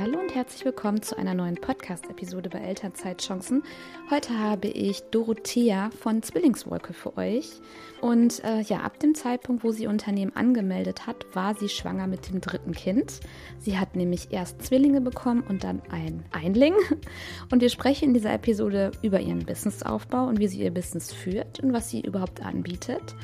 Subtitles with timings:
[0.00, 3.64] Hallo und herzlich willkommen zu einer neuen Podcast-Episode bei Elternzeitchancen.
[4.10, 7.50] Heute habe ich Dorothea von Zwillingswolke für euch.
[8.00, 12.30] Und äh, ja, ab dem Zeitpunkt, wo sie Unternehmen angemeldet hat, war sie schwanger mit
[12.30, 13.18] dem dritten Kind.
[13.58, 16.74] Sie hat nämlich erst Zwillinge bekommen und dann ein Einling.
[17.50, 21.58] Und wir sprechen in dieser Episode über ihren Businessaufbau und wie sie ihr Business führt
[21.58, 23.16] und was sie überhaupt anbietet.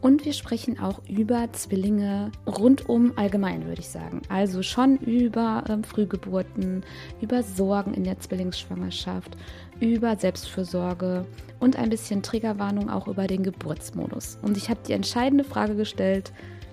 [0.00, 4.20] Und wir sprechen auch über Zwillinge rundum allgemein, würde ich sagen.
[4.28, 6.84] Also schon über ähm, Frühgeburten,
[7.22, 9.36] über Sorgen in der Zwillingsschwangerschaft,
[9.80, 11.24] über Selbstfürsorge
[11.58, 14.38] und ein bisschen Triggerwarnung auch über den Geburtsmodus.
[14.42, 16.32] Und ich habe die entscheidende Frage gestellt,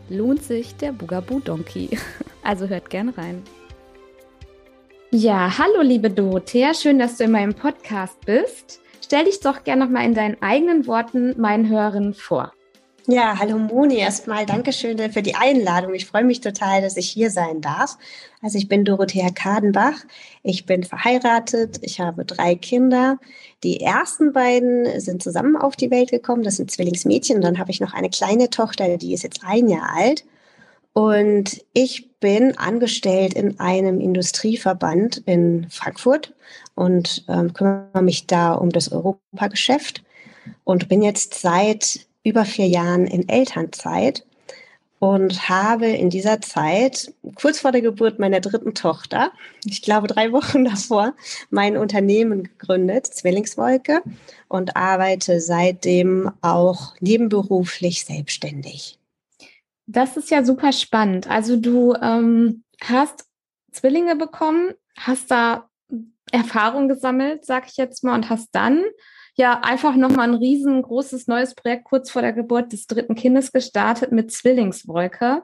[0.10, 1.90] lohnt sich der Bugaboo Donkey?
[2.44, 3.44] Also hört gern rein.
[5.12, 8.82] Ja, hallo liebe Dorothea, schön, dass du in meinem Podcast bist.
[9.04, 12.52] Stell dich doch gerne nochmal in deinen eigenen Worten meinen Hörern vor.
[13.08, 13.98] Ja, hallo Moni.
[13.98, 15.96] Erstmal Dankeschön für die Einladung.
[15.96, 17.98] Ich freue mich total, dass ich hier sein darf.
[18.44, 20.06] Also ich bin Dorothea Kadenbach.
[20.44, 21.80] Ich bin verheiratet.
[21.82, 23.18] Ich habe drei Kinder.
[23.64, 26.44] Die ersten beiden sind zusammen auf die Welt gekommen.
[26.44, 27.42] Das sind Zwillingsmädchen.
[27.42, 30.24] Dann habe ich noch eine kleine Tochter, die ist jetzt ein Jahr alt.
[30.94, 36.36] Und ich bin angestellt in einem Industrieverband in Frankfurt
[36.76, 40.04] und ähm, kümmere mich da um das Europageschäft
[40.66, 44.26] und bin jetzt seit über vier Jahren in Elternzeit
[45.02, 49.32] und habe in dieser Zeit, kurz vor der Geburt meiner dritten Tochter,
[49.66, 51.16] ich glaube drei Wochen davor,
[51.50, 54.04] mein Unternehmen gegründet, Zwillingswolke,
[54.48, 59.00] und arbeite seitdem auch nebenberuflich selbstständig.
[59.88, 61.28] Das ist ja super spannend.
[61.28, 63.26] Also du ähm, hast
[63.72, 65.68] Zwillinge bekommen, hast da
[66.32, 68.84] Erfahrung gesammelt, sag ich jetzt mal, und hast dann
[69.36, 74.12] ja einfach nochmal ein riesengroßes neues Projekt kurz vor der Geburt des dritten Kindes gestartet
[74.12, 75.44] mit Zwillingswolke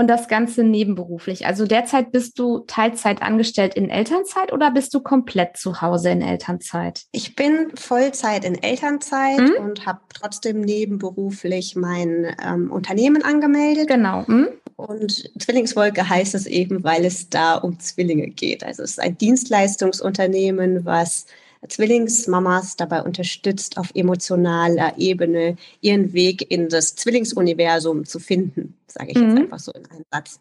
[0.00, 1.46] und das Ganze nebenberuflich.
[1.46, 6.22] Also derzeit bist du Teilzeit angestellt in Elternzeit oder bist du komplett zu Hause in
[6.22, 7.02] Elternzeit?
[7.12, 9.52] Ich bin Vollzeit in Elternzeit hm?
[9.62, 13.88] und habe trotzdem nebenberuflich mein ähm, Unternehmen angemeldet.
[13.88, 14.26] Genau.
[14.26, 14.48] Hm?
[14.76, 18.64] Und Zwillingswolke heißt es eben, weil es da um Zwillinge geht.
[18.64, 21.26] Also es ist ein Dienstleistungsunternehmen, was
[21.68, 29.18] Zwillingsmamas dabei unterstützt, auf emotionaler Ebene ihren Weg in das Zwillingsuniversum zu finden, sage ich
[29.18, 29.28] mhm.
[29.28, 30.40] jetzt einfach so in einem Satz.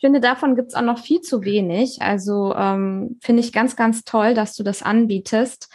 [0.00, 2.00] Ich finde, davon gibt es auch noch viel zu wenig.
[2.00, 5.68] Also ähm, finde ich ganz, ganz toll, dass du das anbietest.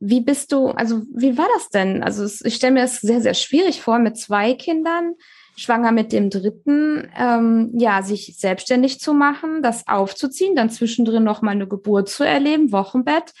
[0.00, 2.02] Wie bist du, also wie war das denn?
[2.02, 5.14] Also ich stelle mir das sehr, sehr schwierig vor, mit zwei Kindern,
[5.56, 11.40] schwanger mit dem dritten, ähm, ja, sich selbstständig zu machen, das aufzuziehen, dann zwischendrin noch
[11.42, 13.32] mal eine Geburt zu erleben, Wochenbett.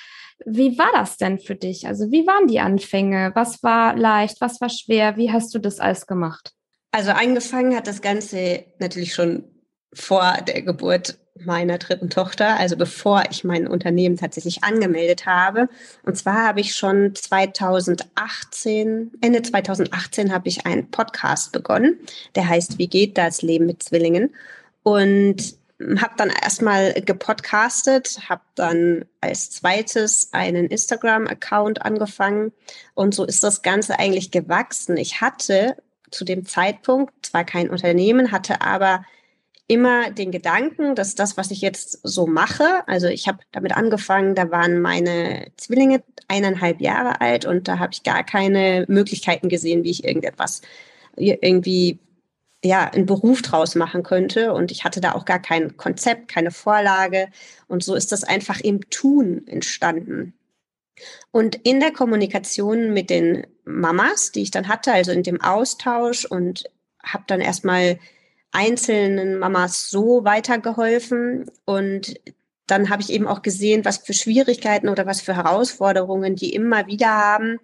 [0.44, 1.86] Wie war das denn für dich?
[1.86, 3.32] Also wie waren die Anfänge?
[3.34, 4.40] Was war leicht?
[4.40, 5.16] Was war schwer?
[5.16, 6.52] Wie hast du das alles gemacht?
[6.92, 9.44] Also angefangen hat das Ganze natürlich schon
[9.92, 15.68] vor der Geburt meiner dritten Tochter, also bevor ich mein Unternehmen tatsächlich angemeldet habe.
[16.04, 22.00] Und zwar habe ich schon 2018, Ende 2018 habe ich einen Podcast begonnen,
[22.34, 24.34] der heißt Wie geht das Leben mit Zwillingen?
[24.82, 32.52] Und habe dann erstmal gepodcastet, habe dann als zweites einen Instagram-Account angefangen
[32.94, 34.96] und so ist das Ganze eigentlich gewachsen.
[34.96, 35.76] Ich hatte
[36.10, 39.04] zu dem Zeitpunkt zwar kein Unternehmen, hatte aber
[39.68, 44.34] immer den Gedanken, dass das, was ich jetzt so mache, also ich habe damit angefangen,
[44.34, 49.84] da waren meine Zwillinge eineinhalb Jahre alt und da habe ich gar keine Möglichkeiten gesehen,
[49.84, 50.62] wie ich irgendetwas
[51.16, 51.98] irgendwie
[52.64, 54.52] ja, einen Beruf draus machen könnte.
[54.52, 57.28] Und ich hatte da auch gar kein Konzept, keine Vorlage.
[57.68, 60.34] Und so ist das einfach im Tun entstanden.
[61.30, 66.24] Und in der Kommunikation mit den Mamas, die ich dann hatte, also in dem Austausch
[66.24, 66.64] und
[67.02, 67.98] habe dann erstmal
[68.50, 72.18] einzelnen Mamas so weitergeholfen und
[72.66, 76.86] dann habe ich eben auch gesehen, was für Schwierigkeiten oder was für Herausforderungen die immer
[76.86, 77.58] wieder haben.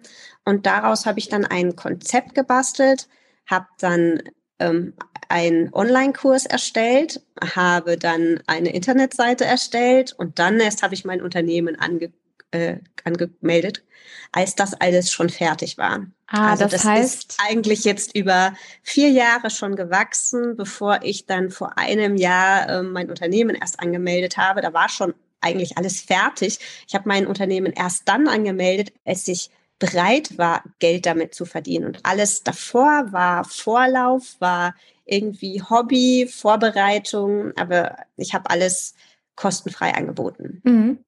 [0.45, 3.07] Und daraus habe ich dann ein Konzept gebastelt,
[3.45, 4.23] habe dann
[4.59, 4.93] ähm,
[5.29, 11.77] einen Online-Kurs erstellt, habe dann eine Internetseite erstellt und dann erst habe ich mein Unternehmen
[11.79, 12.11] ange,
[12.51, 13.83] äh, angemeldet,
[14.31, 16.05] als das alles schon fertig war.
[16.27, 21.25] Ah, also das, das heißt ist eigentlich jetzt über vier Jahre schon gewachsen, bevor ich
[21.25, 24.61] dann vor einem Jahr äh, mein Unternehmen erst angemeldet habe.
[24.61, 26.59] Da war schon eigentlich alles fertig.
[26.87, 31.85] Ich habe mein Unternehmen erst dann angemeldet, als ich bereit war, Geld damit zu verdienen.
[31.85, 34.75] Und alles davor war Vorlauf, war
[35.05, 38.95] irgendwie Hobby, Vorbereitung, aber ich habe alles
[39.35, 40.61] kostenfrei angeboten.
[40.63, 40.99] Mhm.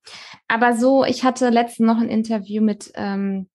[0.48, 3.48] Aber so, ich hatte letztens noch ein Interview mit ähm,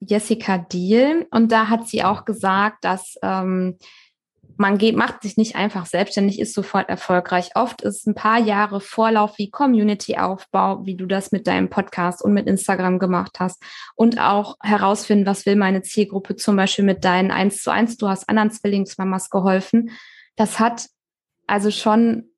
[0.00, 3.78] Jessica Deal und da hat sie auch gesagt, dass ähm,
[4.56, 7.50] man geht, macht sich nicht einfach selbstständig, ist sofort erfolgreich.
[7.54, 12.32] Oft ist ein paar Jahre Vorlauf wie Community-Aufbau, wie du das mit deinem Podcast und
[12.32, 13.62] mit Instagram gemacht hast.
[13.94, 17.96] Und auch herausfinden, was will meine Zielgruppe, zum Beispiel mit deinen 1 zu 1.
[17.96, 19.90] Du hast anderen Zwillingsmamas geholfen.
[20.36, 20.88] Das hat
[21.46, 22.30] also schon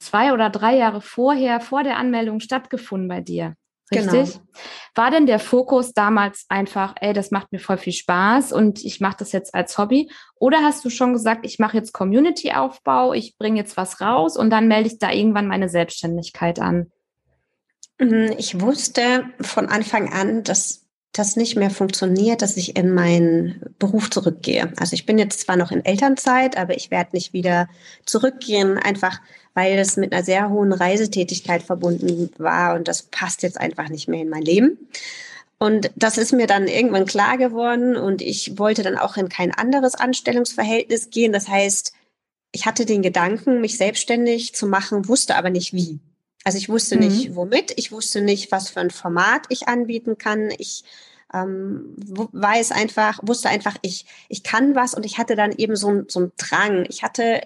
[0.00, 3.54] zwei oder drei Jahre vorher, vor der Anmeldung stattgefunden bei dir.
[3.92, 4.34] Richtig?
[4.34, 4.46] Genau.
[4.94, 9.00] War denn der Fokus damals einfach, ey, das macht mir voll viel Spaß und ich
[9.00, 10.10] mache das jetzt als Hobby?
[10.34, 14.50] Oder hast du schon gesagt, ich mache jetzt Community-Aufbau, ich bringe jetzt was raus und
[14.50, 16.92] dann melde ich da irgendwann meine Selbstständigkeit an?
[17.98, 20.81] Mhm, ich wusste von Anfang an, dass
[21.12, 24.72] das nicht mehr funktioniert, dass ich in meinen Beruf zurückgehe.
[24.78, 27.68] Also ich bin jetzt zwar noch in Elternzeit, aber ich werde nicht wieder
[28.06, 29.20] zurückgehen, einfach
[29.54, 34.08] weil es mit einer sehr hohen Reisetätigkeit verbunden war und das passt jetzt einfach nicht
[34.08, 34.78] mehr in mein Leben.
[35.58, 39.52] Und das ist mir dann irgendwann klar geworden und ich wollte dann auch in kein
[39.52, 41.32] anderes Anstellungsverhältnis gehen.
[41.32, 41.92] Das heißt,
[42.52, 46.00] ich hatte den Gedanken, mich selbstständig zu machen, wusste aber nicht wie.
[46.44, 47.02] Also ich wusste mhm.
[47.02, 50.50] nicht, womit, ich wusste nicht, was für ein Format ich anbieten kann.
[50.58, 50.84] Ich
[51.32, 56.02] ähm, weiß einfach, wusste einfach, ich, ich kann was und ich hatte dann eben so,
[56.08, 56.84] so einen Drang.
[56.88, 57.40] Ich hatte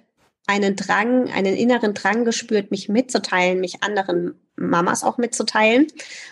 [0.47, 5.89] einen Drang, einen inneren Drang gespürt, mich mitzuteilen, mich anderen Mamas auch mitzuteilen.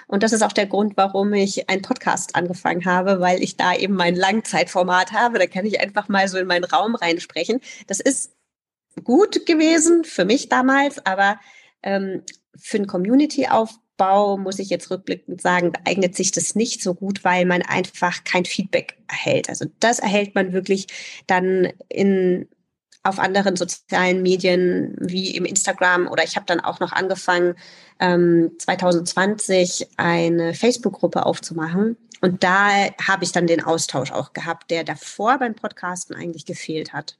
[0.06, 3.74] Und das ist auch der Grund, warum ich einen Podcast angefangen habe, weil ich da
[3.74, 5.38] eben mein Langzeitformat habe.
[5.38, 7.60] Da kann ich einfach mal so in meinen Raum reinsprechen.
[7.86, 8.32] Das ist
[9.02, 11.40] gut gewesen für mich damals, aber
[11.82, 12.22] ähm,
[12.56, 17.44] für einen Community-Aufbau muss ich jetzt rückblickend sagen, eignet sich das nicht so gut, weil
[17.46, 19.48] man einfach kein Feedback erhält.
[19.48, 20.86] Also das erhält man wirklich
[21.26, 22.48] dann in
[23.04, 27.54] auf anderen sozialen Medien wie im Instagram oder ich habe dann auch noch angefangen,
[28.00, 31.98] ähm, 2020 eine Facebook-Gruppe aufzumachen.
[32.22, 32.70] Und da
[33.06, 37.18] habe ich dann den Austausch auch gehabt, der davor beim Podcasten eigentlich gefehlt hat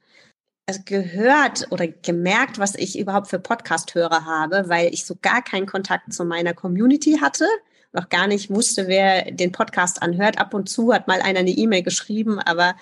[0.85, 6.11] gehört oder gemerkt, was ich überhaupt für Podcast-Hörer habe, weil ich so gar keinen Kontakt
[6.11, 7.45] zu meiner Community hatte,
[7.93, 10.39] noch gar nicht wusste, wer den Podcast anhört.
[10.39, 12.75] Ab und zu hat mal einer eine E-Mail geschrieben, aber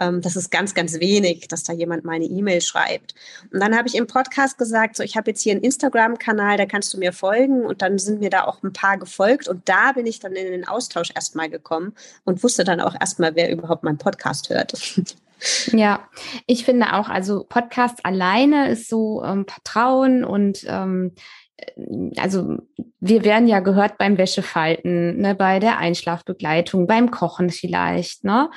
[0.00, 3.14] ähm, das ist ganz, ganz wenig, dass da jemand meine E-Mail schreibt.
[3.52, 6.66] Und dann habe ich im Podcast gesagt, so ich habe jetzt hier einen Instagram-Kanal, da
[6.66, 7.64] kannst du mir folgen.
[7.64, 9.46] Und dann sind mir da auch ein paar gefolgt.
[9.46, 11.94] Und da bin ich dann in den Austausch erstmal gekommen
[12.24, 14.72] und wusste dann auch erstmal, wer überhaupt meinen Podcast hört.
[15.72, 16.08] Ja,
[16.46, 21.12] ich finde auch, also Podcast alleine ist so ähm, Vertrauen und ähm,
[21.56, 22.58] äh, also
[23.00, 28.50] wir werden ja gehört beim Wäschefalten, ne, bei der Einschlafbegleitung, beim Kochen vielleicht, ne?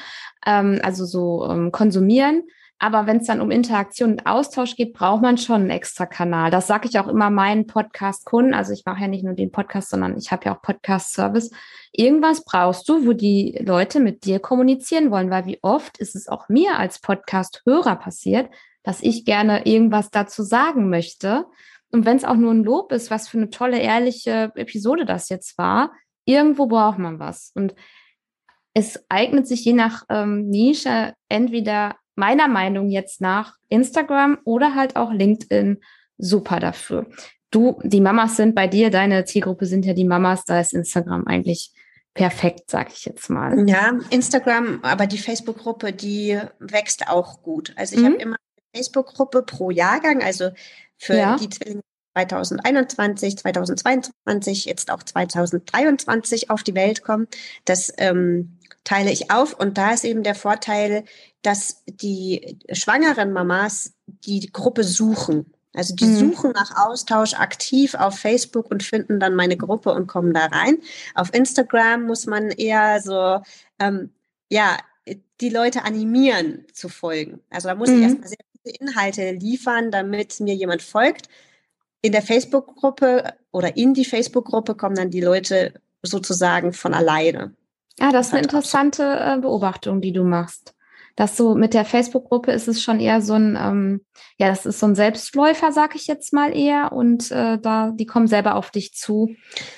[0.46, 2.44] Ähm, also so ähm, konsumieren.
[2.82, 6.50] Aber wenn es dann um Interaktion und Austausch geht, braucht man schon einen extra Kanal.
[6.50, 8.54] Das sage ich auch immer meinen Podcast-Kunden.
[8.54, 11.52] Also ich mache ja nicht nur den Podcast, sondern ich habe ja auch Podcast-Service.
[11.92, 16.30] Irgendwas brauchst du, wo die Leute mit dir kommunizieren wollen, weil wie oft ist es
[16.30, 18.50] auch mir als Podcast-Hörer passiert,
[18.84, 21.48] dass ich gerne irgendwas dazu sagen möchte.
[21.92, 25.28] Und wenn es auch nur ein Lob ist, was für eine tolle, ehrliche Episode das
[25.28, 25.92] jetzt war,
[26.24, 27.52] irgendwo braucht man was.
[27.56, 27.76] Und
[28.74, 34.96] es eignet sich je nach ähm, Nische entweder meiner Meinung jetzt nach Instagram oder halt
[34.96, 35.80] auch LinkedIn
[36.18, 37.08] super dafür.
[37.50, 41.26] Du, die Mamas sind bei dir, deine Zielgruppe sind ja die Mamas, da ist Instagram
[41.26, 41.72] eigentlich
[42.14, 43.68] perfekt, sag ich jetzt mal.
[43.68, 47.74] Ja, Instagram, aber die Facebook-Gruppe, die wächst auch gut.
[47.76, 48.06] Also ich mhm.
[48.06, 50.50] habe immer eine Facebook-Gruppe pro Jahrgang, also
[50.98, 51.38] für ja.
[51.38, 51.82] die Zwillinge
[52.16, 57.28] 2021, 2022, jetzt auch 2023 auf die Welt kommen.
[57.66, 58.59] Das ähm,
[58.90, 59.54] teile ich auf.
[59.54, 61.06] Und da ist eben der Vorteil,
[61.44, 65.54] dass die schwangeren Mamas die Gruppe suchen.
[65.74, 66.32] Also die mhm.
[66.32, 70.80] suchen nach Austausch aktiv auf Facebook und finden dann meine Gruppe und kommen da rein.
[71.14, 73.42] Auf Instagram muss man eher so,
[73.78, 74.12] ähm,
[74.50, 74.78] ja,
[75.40, 77.40] die Leute animieren zu folgen.
[77.52, 77.98] Also da muss mhm.
[77.98, 81.30] ich erstmal sehr viele Inhalte liefern, damit mir jemand folgt.
[82.02, 87.54] In der Facebook-Gruppe oder in die Facebook-Gruppe kommen dann die Leute sozusagen von alleine.
[88.00, 90.76] Ja, das ist eine interessante äh, Beobachtung, die du machst.
[91.16, 94.06] Dass so mit der Facebook-Gruppe ist es schon eher so ein, ähm,
[94.38, 96.94] ja, das ist so ein Selbstläufer, sag ich jetzt mal eher.
[96.94, 99.36] Und äh, da, die kommen selber auf dich zu.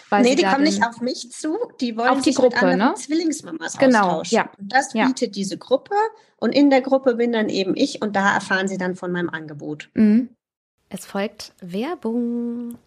[0.09, 2.93] Weil nee, die kommen nicht auf mich zu, die wollen auf die Gruppe, ne?
[2.95, 4.35] Zwillingsmamas genau, austauschen.
[4.35, 4.51] Ja.
[4.59, 5.27] Und das bietet ja.
[5.29, 5.95] diese Gruppe.
[6.37, 9.29] Und in der Gruppe bin dann eben ich und da erfahren sie dann von meinem
[9.29, 9.89] Angebot.
[9.95, 10.29] Mhm.
[10.89, 12.77] Es folgt Werbung.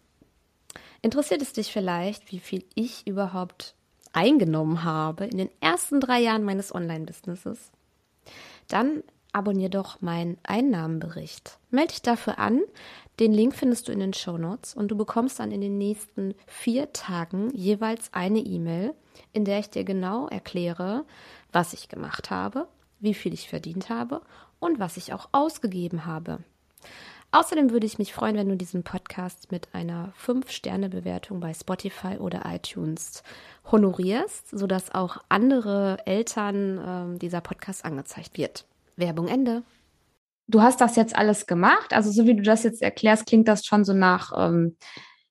[1.01, 3.75] Interessiert es dich vielleicht, wie viel ich überhaupt
[4.15, 7.71] eingenommen habe in den ersten drei Jahren meines Online-Businesses,
[8.67, 9.03] dann
[9.33, 11.59] abonniere doch meinen Einnahmenbericht.
[11.69, 12.61] Melde dich dafür an.
[13.19, 16.33] Den Link findest du in den Show Notes und du bekommst dann in den nächsten
[16.47, 18.93] vier Tagen jeweils eine E-Mail,
[19.33, 21.05] in der ich dir genau erkläre,
[21.51, 22.67] was ich gemacht habe,
[22.99, 24.21] wie viel ich verdient habe
[24.59, 26.39] und was ich auch ausgegeben habe.
[27.35, 32.43] Außerdem würde ich mich freuen, wenn du diesen Podcast mit einer 5-Sterne-Bewertung bei Spotify oder
[32.45, 33.23] iTunes
[33.69, 38.65] honorierst, sodass auch andere Eltern äh, dieser Podcast angezeigt wird.
[38.95, 39.63] Werbung Ende.
[40.47, 41.91] Du hast das jetzt alles gemacht.
[41.91, 44.77] Also so wie du das jetzt erklärst, klingt das schon so nach, ähm,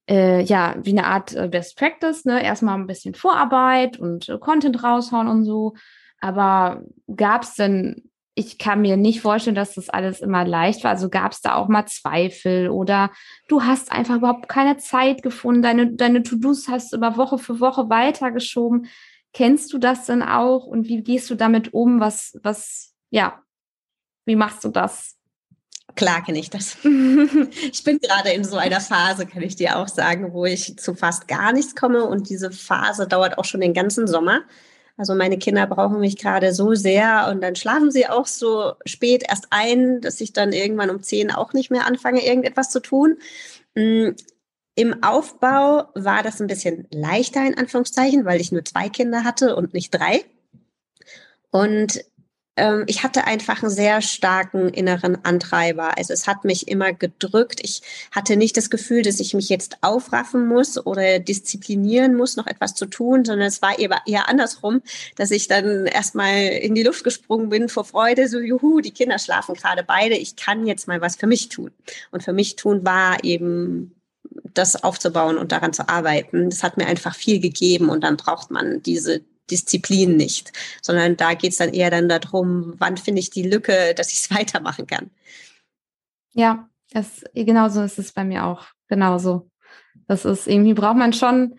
[0.06, 2.26] äh, ja, wie eine Art äh, Best Practice.
[2.26, 2.44] Ne?
[2.44, 5.72] Erstmal ein bisschen Vorarbeit und äh, Content raushauen und so.
[6.20, 6.82] Aber
[7.16, 10.90] gab es denn ich kann mir nicht vorstellen, dass das alles immer leicht war.
[10.90, 13.10] Also gab es da auch mal Zweifel oder
[13.48, 15.62] du hast einfach überhaupt keine Zeit gefunden.
[15.62, 18.88] Deine, deine To-Dos hast du über Woche für Woche weitergeschoben.
[19.32, 22.00] Kennst du das denn auch und wie gehst du damit um?
[22.00, 23.40] Was, was, ja,
[24.26, 25.16] wie machst du das?
[25.94, 26.76] Klar kenne ich das.
[26.84, 30.94] ich bin gerade in so einer Phase, kann ich dir auch sagen, wo ich zu
[30.94, 34.42] fast gar nichts komme und diese Phase dauert auch schon den ganzen Sommer.
[34.96, 39.24] Also meine Kinder brauchen mich gerade so sehr und dann schlafen sie auch so spät
[39.28, 43.18] erst ein, dass ich dann irgendwann um zehn auch nicht mehr anfange, irgendetwas zu tun.
[43.74, 44.10] Mm,
[44.76, 49.56] Im Aufbau war das ein bisschen leichter in Anführungszeichen, weil ich nur zwei Kinder hatte
[49.56, 50.24] und nicht drei.
[51.50, 52.04] Und
[52.86, 55.98] ich hatte einfach einen sehr starken inneren Antreiber.
[55.98, 57.58] Also es hat mich immer gedrückt.
[57.64, 57.82] Ich
[58.12, 62.74] hatte nicht das Gefühl, dass ich mich jetzt aufraffen muss oder disziplinieren muss, noch etwas
[62.74, 64.82] zu tun, sondern es war eher, eher andersrum,
[65.16, 69.18] dass ich dann erstmal in die Luft gesprungen bin vor Freude, so juhu, die Kinder
[69.18, 71.72] schlafen gerade beide, ich kann jetzt mal was für mich tun.
[72.12, 73.96] Und für mich tun war eben
[74.54, 76.50] das aufzubauen und daran zu arbeiten.
[76.50, 81.34] Das hat mir einfach viel gegeben und dann braucht man diese Disziplin nicht, sondern da
[81.34, 84.86] geht es dann eher dann darum, wann finde ich die Lücke, dass ich es weitermachen
[84.86, 85.10] kann.
[86.32, 88.66] Ja, das, genauso ist es bei mir auch.
[88.88, 89.50] Genauso.
[90.06, 91.58] Das ist irgendwie braucht man schon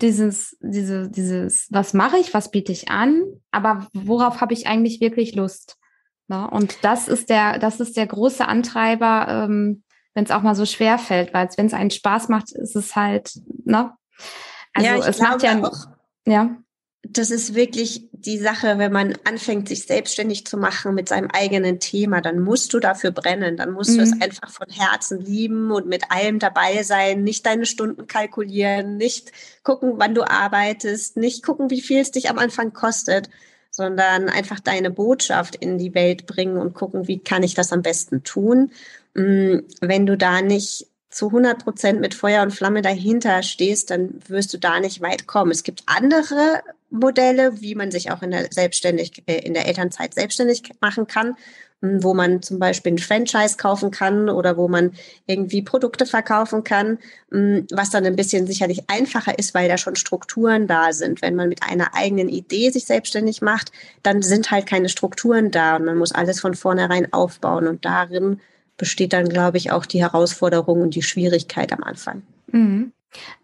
[0.00, 5.00] dieses, diese, dieses, was mache ich, was biete ich an, aber worauf habe ich eigentlich
[5.00, 5.76] wirklich Lust?
[6.28, 6.48] Ne?
[6.50, 10.66] Und das ist der, das ist der große Antreiber, ähm, wenn es auch mal so
[10.66, 13.92] schwer fällt, weil wenn es einen Spaß macht, ist es halt, ne?
[14.72, 15.86] Also ja, es macht ja auch.
[16.26, 16.56] Ja
[17.12, 21.78] das ist wirklich die Sache, wenn man anfängt, sich selbstständig zu machen mit seinem eigenen
[21.78, 23.96] Thema, dann musst du dafür brennen, dann musst mhm.
[23.96, 24.22] du es mhm.
[24.22, 29.32] einfach von Herzen lieben und mit allem dabei sein, nicht deine Stunden kalkulieren, nicht
[29.62, 33.28] gucken, wann du arbeitest, nicht gucken, wie viel es dich am Anfang kostet,
[33.70, 37.82] sondern einfach deine Botschaft in die Welt bringen und gucken, wie kann ich das am
[37.82, 38.70] besten tun.
[39.14, 44.20] Mm, wenn du da nicht zu 100 Prozent mit Feuer und Flamme dahinter stehst, dann
[44.28, 45.50] wirst du da nicht weit kommen.
[45.50, 50.14] Es gibt andere Modelle, wie man sich auch in der selbstständig äh, in der Elternzeit
[50.14, 51.36] selbstständig machen kann,
[51.82, 54.92] hm, wo man zum Beispiel ein Franchise kaufen kann oder wo man
[55.26, 56.98] irgendwie Produkte verkaufen kann,
[57.30, 61.22] hm, was dann ein bisschen sicherlich einfacher ist, weil da schon Strukturen da sind.
[61.22, 65.76] Wenn man mit einer eigenen Idee sich selbstständig macht, dann sind halt keine Strukturen da
[65.76, 68.40] und man muss alles von vornherein aufbauen und darin
[68.76, 72.22] besteht dann, glaube ich, auch die Herausforderung und die Schwierigkeit am Anfang.
[72.52, 72.92] Mhm.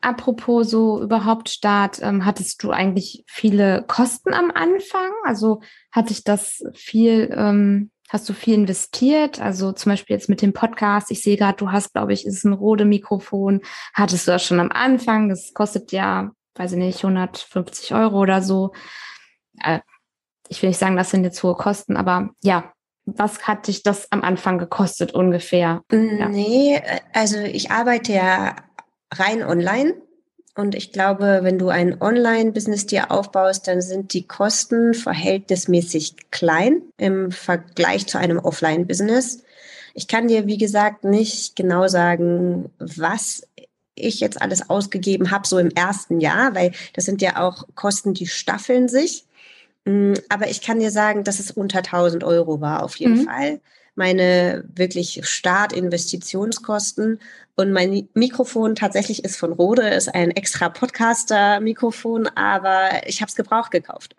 [0.00, 5.10] Apropos so überhaupt Start, ähm, hattest du eigentlich viele Kosten am Anfang?
[5.24, 5.60] Also
[5.90, 9.40] hatte ich das viel, ähm, hast du viel investiert?
[9.40, 11.10] Also zum Beispiel jetzt mit dem Podcast.
[11.10, 13.60] Ich sehe gerade, du hast, glaube ich, ist ein Rode Mikrofon.
[13.94, 15.28] Hattest du das schon am Anfang?
[15.28, 18.72] Das kostet ja, weiß ich nicht, 150 Euro oder so.
[19.62, 19.80] Äh,
[20.48, 22.72] ich will nicht sagen, das sind jetzt hohe Kosten, aber ja,
[23.04, 25.82] was hat dich das am Anfang gekostet ungefähr?
[25.90, 26.28] Ja.
[26.28, 28.56] Nee, äh, also ich arbeite ja
[29.12, 29.94] rein online.
[30.54, 36.82] Und ich glaube, wenn du ein Online-Business dir aufbaust, dann sind die Kosten verhältnismäßig klein
[36.98, 39.44] im Vergleich zu einem Offline-Business.
[39.94, 43.46] Ich kann dir, wie gesagt, nicht genau sagen, was
[43.94, 48.14] ich jetzt alles ausgegeben habe, so im ersten Jahr, weil das sind ja auch Kosten,
[48.14, 49.24] die staffeln sich.
[49.84, 53.24] Mm, aber ich kann dir sagen, dass es unter 1000 Euro war, auf jeden mhm.
[53.24, 53.60] Fall
[53.94, 57.20] meine wirklich Startinvestitionskosten.
[57.54, 63.36] Und mein Mikrofon tatsächlich ist von Rode, ist ein extra Podcaster-Mikrofon, aber ich habe es
[63.36, 64.16] gebraucht gekauft.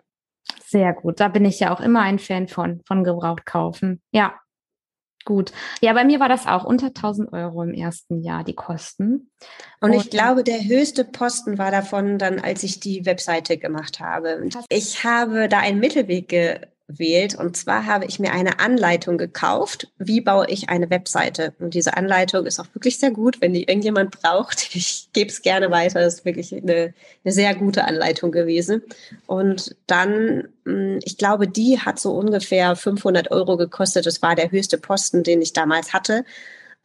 [0.66, 1.20] Sehr gut.
[1.20, 4.00] Da bin ich ja auch immer ein Fan von, von gebraucht kaufen.
[4.12, 4.34] Ja.
[5.24, 5.52] Gut.
[5.80, 9.30] Ja, bei mir war das auch unter 1000 Euro im ersten Jahr, die Kosten.
[9.80, 14.00] Und, Und ich glaube, der höchste Posten war davon dann, als ich die Webseite gemacht
[14.00, 14.46] habe.
[14.68, 17.34] Ich habe da einen Mittelweg ge wählt.
[17.34, 21.54] Und zwar habe ich mir eine Anleitung gekauft, wie baue ich eine Webseite.
[21.58, 24.68] Und diese Anleitung ist auch wirklich sehr gut, wenn die irgendjemand braucht.
[24.74, 26.00] Ich gebe es gerne weiter.
[26.00, 26.92] Das ist wirklich eine,
[27.24, 28.82] eine sehr gute Anleitung gewesen.
[29.26, 34.06] Und dann, hm, ich glaube, die hat so ungefähr 500 Euro gekostet.
[34.06, 36.24] Das war der höchste Posten, den ich damals hatte.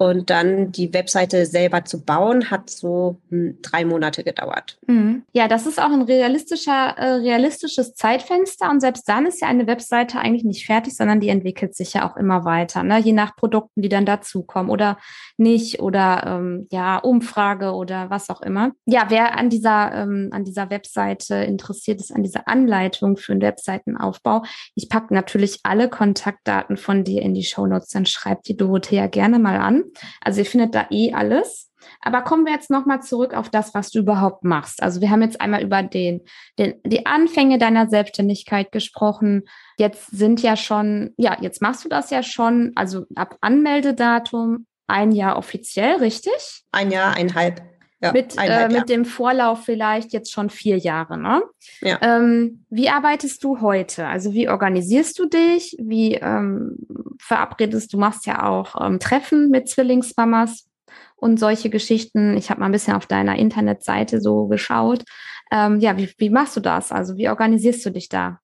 [0.01, 4.79] Und dann die Webseite selber zu bauen, hat so hm, drei Monate gedauert.
[4.87, 5.23] Mhm.
[5.33, 8.69] Ja, das ist auch ein realistischer, äh, realistisches Zeitfenster.
[8.69, 12.09] Und selbst dann ist ja eine Webseite eigentlich nicht fertig, sondern die entwickelt sich ja
[12.09, 12.97] auch immer weiter, ne?
[12.99, 14.97] je nach Produkten, die dann dazukommen oder
[15.39, 18.71] nicht oder ähm, ja, Umfrage oder was auch immer.
[18.85, 23.41] Ja, wer an dieser, ähm, an dieser Webseite interessiert ist, an dieser Anleitung für einen
[23.41, 24.43] Webseitenaufbau,
[24.75, 29.39] ich packe natürlich alle Kontaktdaten von dir in die Shownotes, dann schreibt die Dorothea gerne
[29.39, 29.83] mal an.
[30.21, 31.69] Also ihr findet da eh alles.
[32.01, 34.83] Aber kommen wir jetzt nochmal zurück auf das, was du überhaupt machst.
[34.83, 36.21] Also wir haben jetzt einmal über den,
[36.57, 39.43] den, die Anfänge deiner Selbstständigkeit gesprochen.
[39.77, 45.11] Jetzt sind ja schon, ja, jetzt machst du das ja schon, also ab Anmeldedatum ein
[45.11, 46.63] Jahr offiziell, richtig?
[46.71, 47.61] Ein Jahr, eineinhalb.
[48.01, 51.17] Ja, mit, äh, mit dem Vorlauf vielleicht jetzt schon vier Jahre.
[51.17, 51.43] Ne?
[51.81, 51.99] Ja.
[52.01, 54.07] Ähm, wie arbeitest du heute?
[54.07, 55.75] Also wie organisierst du dich?
[55.81, 56.77] Wie ähm,
[57.19, 57.97] verabredest du?
[57.97, 60.69] Machst ja auch ähm, Treffen mit Zwillingsmamas
[61.17, 62.37] und solche Geschichten.
[62.37, 65.03] Ich habe mal ein bisschen auf deiner Internetseite so geschaut.
[65.51, 66.93] Ähm, ja, wie, wie machst du das?
[66.93, 68.39] Also wie organisierst du dich da?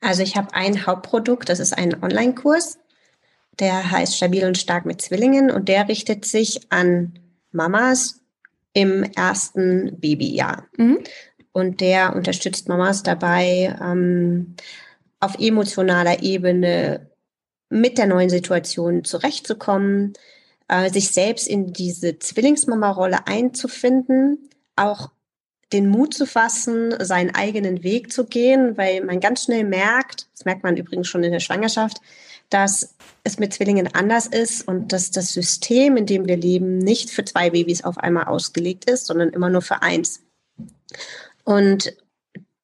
[0.00, 2.78] Also ich habe ein Hauptprodukt, das ist ein Online-Kurs.
[3.58, 7.18] Der heißt Stabil und stark mit Zwillingen und der richtet sich an
[7.52, 8.20] Mamas
[8.72, 10.66] im ersten Babyjahr.
[10.76, 10.98] Mhm.
[11.52, 14.54] Und der unterstützt Mamas dabei, ähm,
[15.20, 17.10] auf emotionaler Ebene
[17.70, 20.12] mit der neuen Situation zurechtzukommen,
[20.68, 25.10] äh, sich selbst in diese Zwillingsmama-Rolle einzufinden, auch
[25.72, 30.44] den Mut zu fassen, seinen eigenen Weg zu gehen, weil man ganz schnell merkt, das
[30.44, 32.00] merkt man übrigens schon in der Schwangerschaft,
[32.50, 37.10] dass es mit Zwillingen anders ist und dass das System, in dem wir leben, nicht
[37.10, 40.20] für zwei Babys auf einmal ausgelegt ist, sondern immer nur für eins.
[41.44, 41.96] Und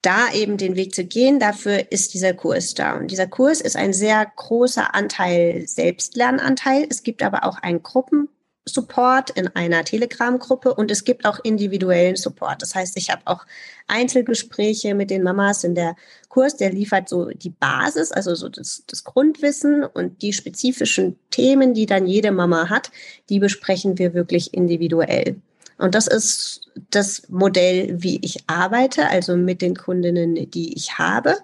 [0.02, 2.96] da eben den Weg zu gehen, dafür ist dieser Kurs da.
[2.96, 6.86] Und dieser Kurs ist ein sehr großer Anteil Selbstlernanteil.
[6.90, 8.28] Es gibt aber auch einen Gruppen
[8.64, 12.62] Support in einer Telegram-Gruppe und es gibt auch individuellen Support.
[12.62, 13.44] Das heißt, ich habe auch
[13.88, 15.96] Einzelgespräche mit den Mamas in der
[16.28, 21.74] Kurs, der liefert so die Basis, also so das, das Grundwissen und die spezifischen Themen,
[21.74, 22.92] die dann jede Mama hat,
[23.28, 25.36] die besprechen wir wirklich individuell.
[25.78, 31.36] Und das ist das Modell, wie ich arbeite, also mit den Kundinnen, die ich habe.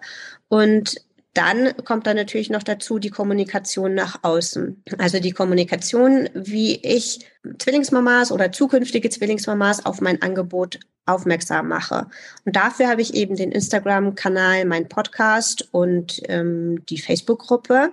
[0.47, 0.95] Und
[1.39, 4.83] dann kommt dann natürlich noch dazu die Kommunikation nach außen.
[4.99, 7.21] Also die Kommunikation, wie ich
[7.61, 12.09] Zwillingsmamas oder zukünftige Zwillingsmamas auf mein Angebot aufmerksam mache.
[12.45, 17.93] Und dafür habe ich eben den Instagram-Kanal, mein Podcast und ähm, die Facebook-Gruppe,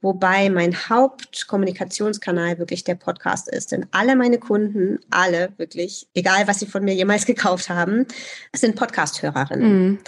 [0.00, 3.72] wobei mein Hauptkommunikationskanal wirklich der Podcast ist.
[3.72, 8.06] Denn alle meine Kunden, alle wirklich, egal was sie von mir jemals gekauft haben,
[8.54, 9.98] sind Podcast-Hörerinnen.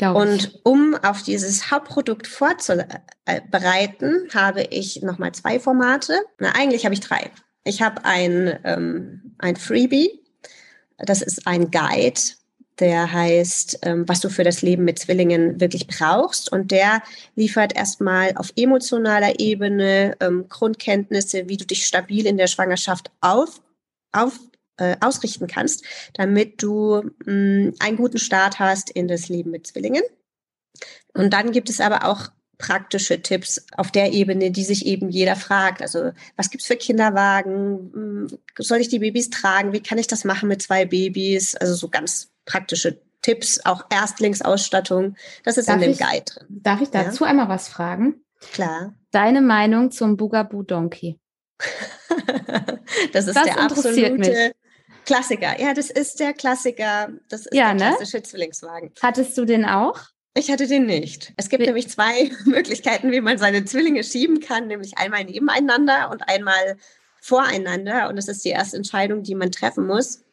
[0.00, 0.16] Mhm.
[0.16, 6.18] Und um auf dieses Hauptprodukt vorzubereiten, habe ich nochmal zwei Formate.
[6.38, 7.30] Na, eigentlich habe ich drei.
[7.64, 10.20] Ich habe ein, ähm, ein Freebie.
[10.98, 12.20] Das ist ein Guide,
[12.78, 16.50] der heißt, ähm, was du für das Leben mit Zwillingen wirklich brauchst.
[16.50, 17.02] Und der
[17.36, 23.60] liefert erstmal auf emotionaler Ebene ähm, Grundkenntnisse, wie du dich stabil in der Schwangerschaft auf,
[24.12, 24.38] auf
[24.76, 25.84] äh, ausrichten kannst,
[26.14, 30.02] damit du mh, mm, einen guten Start hast in das Leben mit Zwillingen.
[31.14, 35.36] Und dann gibt es aber auch praktische Tipps auf der Ebene, die sich eben jeder
[35.36, 35.82] fragt.
[35.82, 38.24] Also was gibt's für Kinderwagen?
[38.24, 39.72] Mm, soll ich die Babys tragen?
[39.72, 41.56] Wie kann ich das machen mit zwei Babys?
[41.56, 45.16] Also so ganz praktische Tipps, auch Erstlingsausstattung.
[45.44, 46.46] Das ist darf in dem ich, Guide drin.
[46.48, 47.30] Darf ich dazu ja?
[47.30, 48.22] einmal was fragen?
[48.52, 48.94] Klar.
[49.10, 51.18] Deine Meinung zum Bugaboo Donkey?
[53.12, 54.54] das ist das der absolute mich.
[55.04, 55.60] Klassiker.
[55.60, 57.08] Ja, das ist der Klassiker.
[57.28, 57.96] Das ist ja, der ne?
[57.96, 58.92] klassische Zwillingswagen.
[59.02, 60.00] Hattest du den auch?
[60.36, 61.32] Ich hatte den nicht.
[61.36, 66.28] Es gibt nämlich zwei Möglichkeiten, wie man seine Zwillinge schieben kann, nämlich einmal nebeneinander und
[66.28, 66.76] einmal
[67.20, 68.08] voreinander.
[68.08, 70.24] Und das ist die erste Entscheidung, die man treffen muss.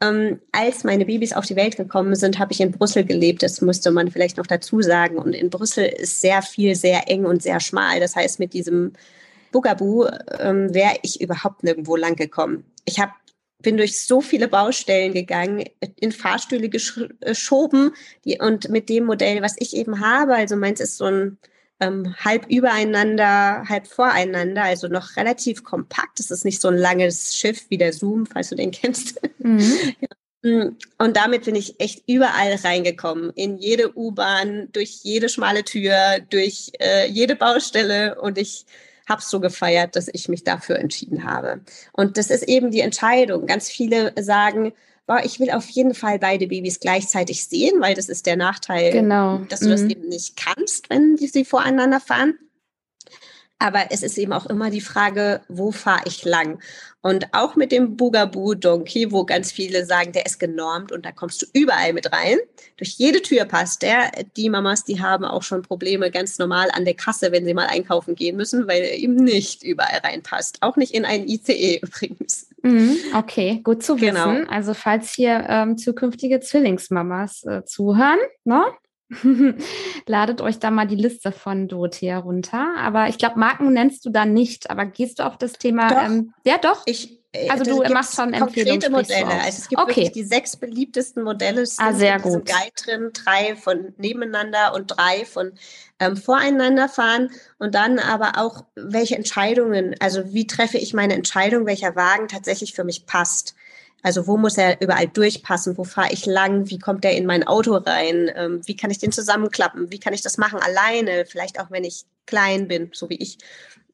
[0.00, 3.42] Ähm, als meine Babys auf die Welt gekommen sind, habe ich in Brüssel gelebt.
[3.44, 5.18] Das musste man vielleicht noch dazu sagen.
[5.18, 8.00] Und in Brüssel ist sehr viel, sehr eng und sehr schmal.
[8.00, 8.92] Das heißt, mit diesem
[9.52, 10.08] Bugaboo
[10.40, 12.64] ähm, wäre ich überhaupt nirgendwo lang gekommen.
[12.84, 13.12] Ich habe
[13.64, 15.64] bin durch so viele Baustellen gegangen,
[15.98, 17.90] in Fahrstühle geschoben
[18.24, 21.38] die, und mit dem Modell, was ich eben habe, also meins ist so ein
[21.80, 26.20] ähm, halb übereinander, halb voreinander, also noch relativ kompakt.
[26.20, 29.20] Es ist nicht so ein langes Schiff wie der Zoom, falls du den kennst.
[30.44, 30.76] Mhm.
[30.98, 36.70] Und damit bin ich echt überall reingekommen, in jede U-Bahn, durch jede schmale Tür, durch
[36.80, 38.66] äh, jede Baustelle und ich
[39.08, 41.60] habe es so gefeiert, dass ich mich dafür entschieden habe.
[41.92, 43.46] Und das ist eben die Entscheidung.
[43.46, 44.72] Ganz viele sagen,
[45.06, 48.92] boah, ich will auf jeden Fall beide Babys gleichzeitig sehen, weil das ist der Nachteil,
[48.92, 49.38] genau.
[49.48, 49.72] dass du mhm.
[49.72, 52.38] das eben nicht kannst, wenn sie voreinander fahren.
[53.58, 56.60] Aber es ist eben auch immer die Frage, wo fahre ich lang?
[57.00, 61.12] Und auch mit dem Bugaboo Donkey, wo ganz viele sagen, der ist genormt und da
[61.12, 62.38] kommst du überall mit rein.
[62.76, 64.10] Durch jede Tür passt der.
[64.36, 67.66] Die Mamas, die haben auch schon Probleme ganz normal an der Kasse, wenn sie mal
[67.66, 70.58] einkaufen gehen müssen, weil er eben nicht überall reinpasst.
[70.62, 72.48] Auch nicht in ein ICE übrigens.
[72.62, 74.30] Mhm, okay, gut zu genau.
[74.30, 74.36] wissen.
[74.36, 74.50] Genau.
[74.50, 78.64] Also falls hier ähm, zukünftige Zwillingsmamas äh, zuhören, ne?
[80.06, 82.74] Ladet euch da mal die Liste von Dorothea runter.
[82.78, 84.70] Aber ich glaube, Marken nennst du da nicht.
[84.70, 85.88] Aber gehst du auf das Thema?
[85.88, 86.02] Doch.
[86.02, 86.82] Ähm, ja, doch.
[86.86, 89.26] Ich, äh, also du machst schon konkrete Modelle.
[89.26, 89.88] Also es gibt okay.
[89.88, 91.62] wirklich die sechs beliebtesten Modelle.
[91.62, 92.46] Es ah, sehr gut.
[92.46, 95.52] Guide drin, drei von nebeneinander und drei von
[96.00, 99.94] ähm, voreinander fahren und dann aber auch welche Entscheidungen.
[100.00, 103.54] Also wie treffe ich meine Entscheidung, welcher Wagen tatsächlich für mich passt.
[104.04, 105.78] Also wo muss er überall durchpassen?
[105.78, 106.68] Wo fahre ich lang?
[106.68, 108.30] Wie kommt er in mein Auto rein?
[108.36, 109.90] Ähm, wie kann ich den zusammenklappen?
[109.90, 111.24] Wie kann ich das machen alleine?
[111.24, 113.38] Vielleicht auch, wenn ich klein bin, so wie ich.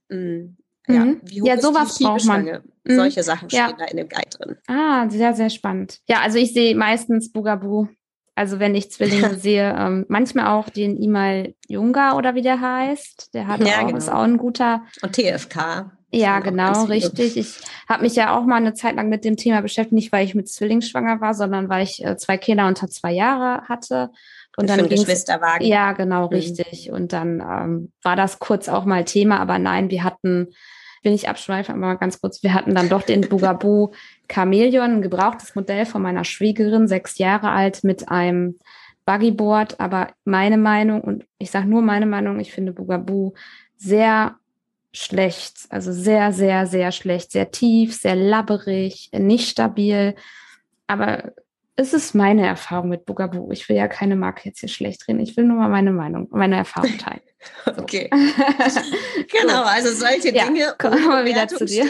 [0.09, 0.57] Mm,
[0.88, 1.20] ja, mhm.
[1.23, 2.44] wie hoch ja, sowas braucht man.
[2.83, 2.96] Mhm.
[2.96, 3.73] Solche Sachen stehen ja.
[3.73, 4.57] da in dem Guide drin.
[4.66, 6.01] Ah, sehr, sehr spannend.
[6.09, 7.87] Ja, also ich sehe meistens Bugaboo.
[8.35, 13.33] Also wenn ich Zwillinge sehe, ähm, manchmal auch den E-Mail Junga oder wie der heißt.
[13.33, 13.96] Der hat ja, auch, genau.
[13.96, 14.83] ist auch ein guter.
[15.03, 15.92] Und TFK.
[16.12, 17.37] Ja, genau, richtig.
[17.37, 17.55] Ich
[17.88, 20.35] habe mich ja auch mal eine Zeit lang mit dem Thema beschäftigt, nicht weil ich
[20.35, 24.11] mit Zwillingsschwanger war, sondern weil ich äh, zwei Kinder unter zwei Jahre hatte.
[24.57, 25.66] Und dann Geschwisterwagen.
[25.66, 26.35] Ja, genau, mhm.
[26.35, 26.90] richtig.
[26.90, 30.49] Und dann ähm, war das kurz auch mal Thema, aber nein, wir hatten,
[31.03, 33.92] will ich abschweifen, aber mal ganz kurz, wir hatten dann doch den Bugaboo
[34.29, 38.59] Chameleon, ein gebrauchtes Modell von meiner Schwiegerin, sechs Jahre alt, mit einem
[39.07, 39.79] Buggyboard.
[39.79, 43.35] Aber meine Meinung, und ich sage nur meine Meinung, ich finde Bugaboo
[43.77, 44.39] sehr
[44.92, 50.14] schlecht, also sehr, sehr, sehr schlecht, sehr tief, sehr labberig, nicht stabil.
[50.87, 51.33] Aber
[51.81, 53.50] es ist meine Erfahrung mit Bugaboo.
[53.53, 55.20] Ich will ja keine Marke jetzt hier schlecht reden.
[55.20, 57.20] Ich will nur mal meine Meinung, meine Erfahrung teilen.
[57.64, 58.11] Okay.
[59.33, 60.74] genau, also solche ja, Dinge.
[60.76, 61.87] Kommen wir wieder zu dir.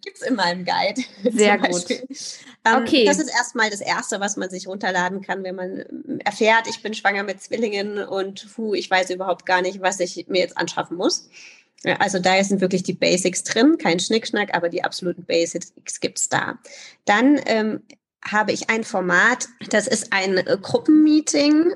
[0.00, 1.02] Gibt es in meinem Guide.
[1.32, 1.90] Sehr gut.
[1.90, 3.04] Ähm, okay.
[3.04, 6.80] Das ist erstmal das Erste, was man sich runterladen kann, wenn man ähm, erfährt, ich
[6.80, 10.56] bin schwanger mit Zwillingen und puh, ich weiß überhaupt gar nicht, was ich mir jetzt
[10.56, 11.28] anschaffen muss.
[11.98, 16.58] Also da sind wirklich die Basics drin, kein Schnickschnack, aber die absoluten Basics gibt's da.
[17.04, 17.82] Dann ähm,
[18.26, 21.74] habe ich ein Format, das ist ein äh, Gruppenmeeting,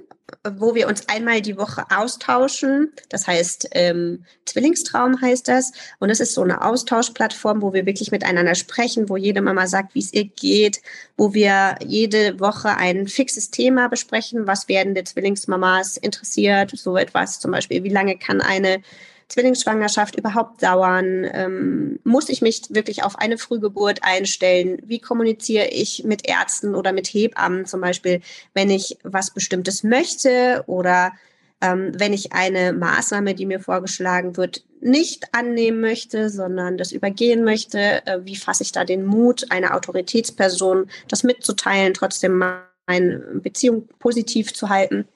[0.58, 2.92] wo wir uns einmal die Woche austauschen.
[3.08, 5.72] Das heißt, ähm, Zwillingstraum heißt das.
[6.00, 9.94] Und es ist so eine Austauschplattform, wo wir wirklich miteinander sprechen, wo jede Mama sagt,
[9.94, 10.82] wie es ihr geht,
[11.16, 14.46] wo wir jede Woche ein fixes Thema besprechen.
[14.46, 16.72] Was werden der Zwillingsmamas interessiert?
[16.74, 18.82] So etwas zum Beispiel, wie lange kann eine
[19.28, 21.28] Zwillingsschwangerschaft überhaupt dauern?
[21.32, 24.78] Ähm, muss ich mich wirklich auf eine Frühgeburt einstellen?
[24.84, 28.20] Wie kommuniziere ich mit Ärzten oder mit Hebammen zum Beispiel,
[28.54, 31.12] wenn ich was Bestimmtes möchte oder
[31.60, 37.44] ähm, wenn ich eine Maßnahme, die mir vorgeschlagen wird, nicht annehmen möchte, sondern das übergehen
[37.44, 42.38] möchte, äh, wie fasse ich da den Mut, einer Autoritätsperson das mitzuteilen, trotzdem
[42.86, 45.06] meine Beziehung positiv zu halten?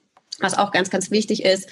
[0.43, 1.69] Was auch ganz, ganz wichtig ist.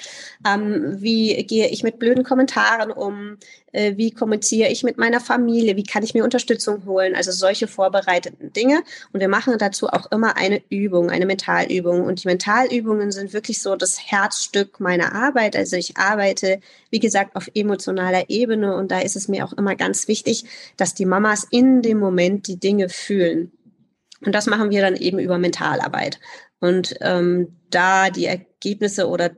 [0.46, 3.36] Ähm, wie gehe ich mit blöden Kommentaren um?
[3.72, 5.76] Äh, wie kommuniziere ich mit meiner Familie?
[5.76, 7.14] Wie kann ich mir Unterstützung holen?
[7.14, 8.82] Also solche vorbereiteten Dinge.
[9.12, 12.04] Und wir machen dazu auch immer eine Übung, eine Mentalübung.
[12.04, 15.56] Und die Mentalübungen sind wirklich so das Herzstück meiner Arbeit.
[15.56, 18.74] Also ich arbeite, wie gesagt, auf emotionaler Ebene.
[18.74, 20.44] Und da ist es mir auch immer ganz wichtig,
[20.76, 23.52] dass die Mamas in dem Moment die Dinge fühlen.
[24.24, 26.20] Und das machen wir dann eben über Mentalarbeit.
[26.60, 28.28] Und ähm, da die
[28.62, 29.30] Ergebnisse oder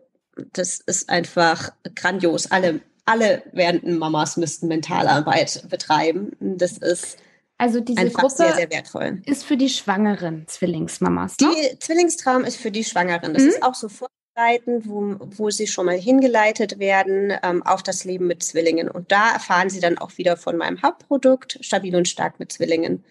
[0.53, 2.51] das ist einfach grandios.
[2.51, 6.33] Alle, alle werdenden Mamas müssten Mentalarbeit betreiben.
[6.41, 7.19] Das ist
[7.59, 9.23] also diese Gruppe sehr, sehr wertvoll.
[9.27, 11.37] ist für die schwangeren Zwillingsmamas.
[11.39, 11.49] Ne?
[11.55, 13.35] Die Zwillingstraum ist für die Schwangeren.
[13.35, 13.49] Das mhm.
[13.51, 18.27] ist auch so vorbereitend, wo, wo sie schon mal hingeleitet werden ähm, auf das Leben
[18.27, 18.89] mit Zwillingen.
[18.89, 23.05] Und da erfahren sie dann auch wieder von meinem Hauptprodukt, stabil und stark mit Zwillingen.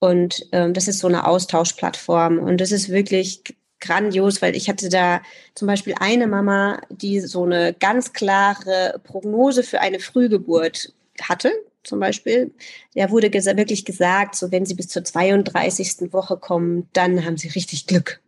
[0.00, 2.40] Und ähm, das ist so eine Austauschplattform.
[2.40, 3.44] Und das ist wirklich
[3.82, 5.20] grandios, weil ich hatte da
[5.54, 11.52] zum Beispiel eine Mama, die so eine ganz klare Prognose für eine Frühgeburt hatte.
[11.84, 12.52] Zum Beispiel,
[12.94, 16.12] der wurde ges wirklich gesagt, so wenn sie bis zur 32.
[16.12, 18.20] Woche kommen, dann haben sie richtig Glück.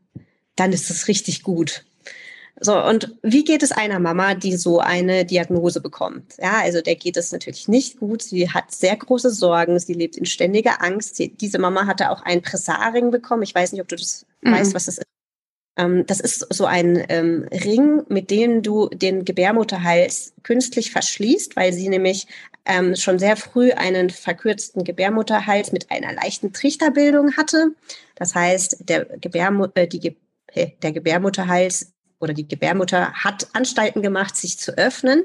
[0.56, 1.84] Dann ist es richtig gut.
[2.60, 6.34] So, und wie geht es einer Mama, die so eine Diagnose bekommt?
[6.40, 8.22] Ja, also der geht es natürlich nicht gut.
[8.22, 9.78] Sie hat sehr große Sorgen.
[9.80, 11.16] Sie lebt in ständiger Angst.
[11.16, 13.42] Sie, diese Mama hatte auch ein Pressaring bekommen.
[13.42, 14.52] Ich weiß nicht, ob du das mhm.
[14.52, 15.13] weißt, was das ist.
[15.76, 21.72] Ähm, das ist so ein ähm, Ring, mit dem du den Gebärmutterhals künstlich verschließt, weil
[21.72, 22.26] sie nämlich
[22.64, 27.74] ähm, schon sehr früh einen verkürzten Gebärmutterhals mit einer leichten Trichterbildung hatte.
[28.14, 30.16] Das heißt, der, Gebärmu äh, die,
[30.54, 35.24] der Gebärmutterhals oder die Gebärmutter hat Anstalten gemacht, sich zu öffnen.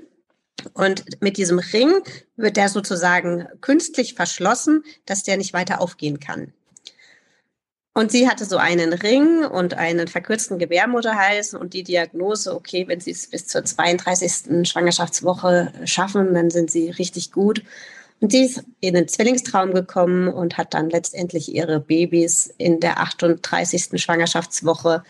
[0.73, 1.93] Und mit diesem Ring
[2.35, 6.53] wird der sozusagen künstlich verschlossen, dass der nicht weiter aufgehen kann.
[7.99, 13.01] Und sie hatte so einen Ring und einen verkürzten Gebärmutterhals und die Diagnose, okay, wenn
[13.01, 14.65] sie es bis zur 32.
[14.65, 17.61] Schwangerschaftswoche schaffen, dann sind sie richtig gut.
[18.21, 23.01] Und sie ist in den Zwillingstraum gekommen und hat dann letztendlich ihre Babys in der
[23.01, 24.01] 38.
[24.01, 25.03] Schwangerschaftswoche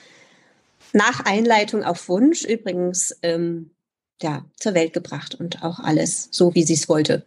[0.92, 3.70] nach Einleitung auf Wunsch übrigens ähm,
[4.20, 7.24] ja, zur Welt gebracht und auch alles so, wie sie es wollte.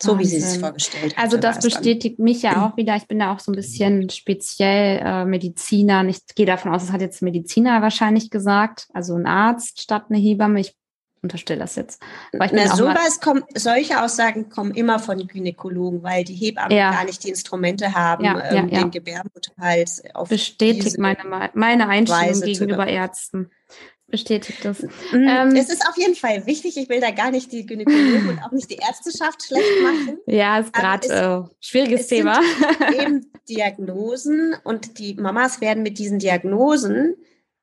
[0.00, 0.26] So Wahnsinn.
[0.26, 1.22] wie sie es vorgestellt hat.
[1.22, 2.96] Also das bestätigt mich ja auch wieder.
[2.96, 6.04] Ich bin da auch so ein bisschen speziell äh, Mediziner.
[6.06, 10.18] Ich gehe davon aus, das hat jetzt Mediziner wahrscheinlich gesagt, also ein Arzt statt eine
[10.18, 10.60] Hebamme.
[10.60, 10.76] Ich
[11.24, 12.00] unterstelle das jetzt.
[12.32, 16.92] Na, sowas kommt, solche Aussagen kommen immer von Gynäkologen, weil die Hebammen ja.
[16.92, 22.28] gar nicht die Instrumente haben, ja, ähm, ja, den Gebärmutterhals auf Bestätigt meine, meine Einstellung
[22.28, 23.50] Weise gegenüber Ärzten
[24.14, 24.80] bestätigt das.
[24.82, 26.76] Mm, ähm, es ist auf jeden Fall wichtig.
[26.76, 30.18] Ich will da gar nicht die Gynäkologen und auch nicht die Ärzteschaft schlecht machen.
[30.26, 32.40] Ja, ist gerade äh, schwieriges Thema.
[33.00, 37.16] eben Diagnosen und die Mamas werden mit diesen Diagnosen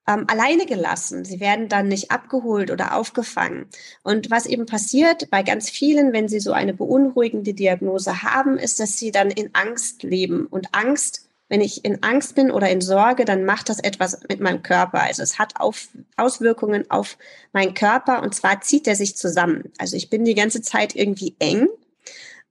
[0.10, 1.24] ähm, alleine gelassen.
[1.24, 3.68] Sie werden dann nicht abgeholt oder aufgefangen.
[4.04, 8.82] Und was eben passiert bei ganz vielen, wenn sie so eine beunruhigende Diagnose haben, ist,
[8.82, 10.48] dass sie dann in Angst leben.
[10.48, 14.40] Und Angst wenn ich in Angst bin oder in Sorge, dann macht das etwas mit
[14.40, 15.02] meinem Körper.
[15.02, 17.18] Also es hat auf, Auswirkungen auf
[17.52, 19.66] meinen Körper und zwar zieht er sich zusammen.
[19.78, 21.68] Also ich bin die ganze Zeit irgendwie eng.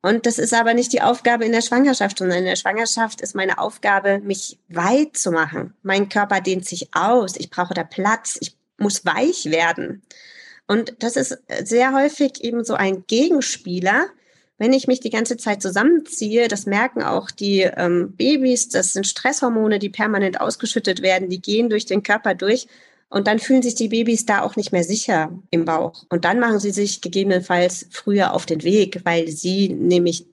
[0.03, 3.35] Und das ist aber nicht die Aufgabe in der Schwangerschaft, sondern in der Schwangerschaft ist
[3.35, 5.73] meine Aufgabe, mich weit zu machen.
[5.83, 7.37] Mein Körper dehnt sich aus.
[7.39, 8.37] Ich brauche da Platz.
[8.43, 10.03] Ich muss weich werden.
[10.67, 14.09] Und das ist sehr häufig eben so ein Gegenspieler,
[14.61, 19.07] wenn ich mich die ganze Zeit zusammenziehe, das merken auch die ähm, Babys, das sind
[19.07, 22.67] Stresshormone, die permanent ausgeschüttet werden, die gehen durch den Körper durch
[23.09, 26.05] und dann fühlen sich die Babys da auch nicht mehr sicher im Bauch.
[26.11, 30.27] Und dann machen sie sich gegebenenfalls früher auf den Weg, weil sie nämlich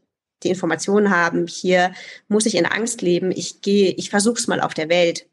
[0.43, 1.93] die Informationen haben, hier
[2.27, 5.25] muss ich in Angst leben, ich gehe, ich versuche es mal auf der Welt.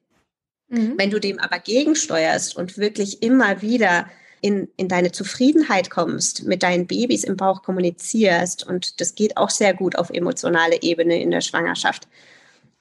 [0.69, 0.95] Mhm.
[0.97, 4.07] Wenn du dem aber gegensteuerst und wirklich immer wieder
[4.41, 9.51] in, in deine Zufriedenheit kommst, mit deinen Babys im Bauch kommunizierst und das geht auch
[9.51, 12.09] sehr gut auf emotionale Ebene in der Schwangerschaft,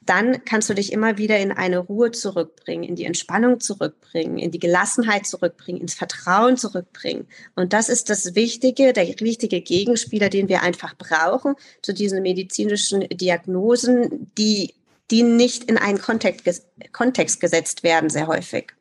[0.05, 4.51] dann kannst du dich immer wieder in eine Ruhe zurückbringen, in die Entspannung zurückbringen, in
[4.51, 7.27] die Gelassenheit zurückbringen, ins Vertrauen zurückbringen.
[7.55, 13.07] Und das ist das Wichtige, der wichtige Gegenspieler, den wir einfach brauchen zu diesen medizinischen
[13.09, 14.73] Diagnosen, die,
[15.09, 18.73] die nicht in einen Kontext, Kontext gesetzt werden, sehr häufig.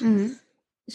[0.00, 0.38] Mhm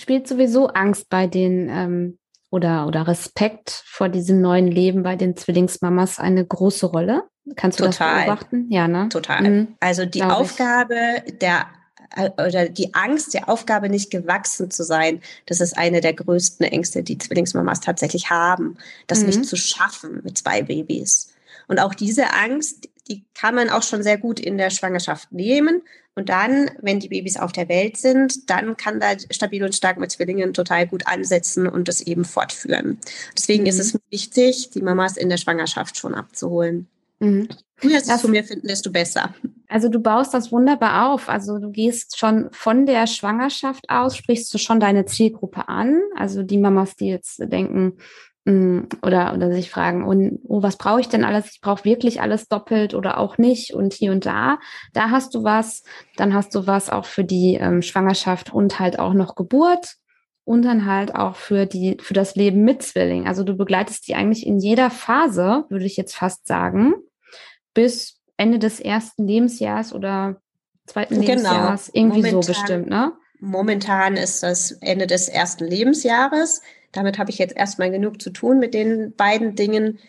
[0.01, 2.17] spielt sowieso Angst bei den ähm,
[2.49, 7.23] oder, oder Respekt vor diesem neuen Leben bei den Zwillingsmamas eine große Rolle?
[7.55, 8.15] Kannst du Total.
[8.15, 8.67] das beobachten?
[8.69, 9.09] Ja, ne?
[9.09, 9.41] Total.
[9.41, 9.67] Mhm.
[9.79, 11.39] Also die Glaube Aufgabe ich.
[11.39, 11.67] der
[12.15, 16.65] äh, oder die Angst, der Aufgabe nicht gewachsen zu sein, das ist eine der größten
[16.65, 19.27] Ängste, die Zwillingsmamas tatsächlich haben, das mhm.
[19.27, 21.33] nicht zu schaffen mit zwei Babys.
[21.67, 25.81] Und auch diese Angst, die kann man auch schon sehr gut in der Schwangerschaft nehmen.
[26.15, 29.99] Und dann, wenn die Babys auf der Welt sind, dann kann da stabil und stark
[29.99, 32.99] mit Zwillingen total gut ansetzen und das eben fortführen.
[33.37, 33.69] Deswegen mhm.
[33.69, 36.87] ist es wichtig, die Mamas in der Schwangerschaft schon abzuholen.
[37.19, 37.49] Mhm.
[37.83, 39.35] Mehr sie zu mir finden, desto besser.
[39.67, 41.29] Also du baust das wunderbar auf.
[41.29, 46.01] Also du gehst schon von der Schwangerschaft aus, sprichst du schon deine Zielgruppe an.
[46.15, 47.97] Also die Mamas, die jetzt denken,
[48.47, 51.51] oder, oder sich fragen, und, oh, was brauche ich denn alles?
[51.51, 54.59] Ich brauche wirklich alles doppelt oder auch nicht und hier und da.
[54.93, 55.83] Da hast du was.
[56.15, 59.95] Dann hast du was auch für die ähm, Schwangerschaft und halt auch noch Geburt
[60.45, 63.27] und dann halt auch für die, für das Leben mit Zwilling.
[63.27, 66.93] Also du begleitest die eigentlich in jeder Phase, würde ich jetzt fast sagen,
[67.73, 70.37] bis Ende des ersten Lebensjahres oder
[70.85, 71.27] zweiten genau.
[71.27, 71.89] Lebensjahres.
[71.93, 73.11] Irgendwie momentan, so bestimmt, ne?
[73.39, 78.59] Momentan ist das Ende des ersten Lebensjahres damit habe ich jetzt erstmal genug zu tun
[78.59, 79.99] mit den beiden Dingen.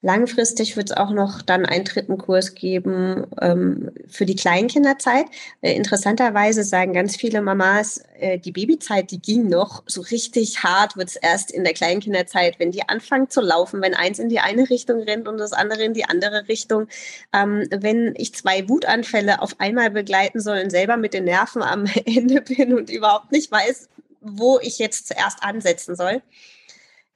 [0.00, 5.26] Langfristig wird es auch noch dann einen dritten Kurs geben ähm, für die Kleinkinderzeit.
[5.60, 9.82] Äh, interessanterweise sagen ganz viele Mamas, äh, die Babyzeit, die ging noch.
[9.86, 13.94] So richtig hart wird es erst in der Kleinkinderzeit, wenn die anfangen zu laufen, wenn
[13.94, 16.86] eins in die eine Richtung rennt und das andere in die andere Richtung.
[17.32, 21.86] Ähm, wenn ich zwei Wutanfälle auf einmal begleiten soll und selber mit den Nerven am
[22.04, 23.88] Ende bin und überhaupt nicht weiß,
[24.32, 26.22] wo ich jetzt zuerst ansetzen soll.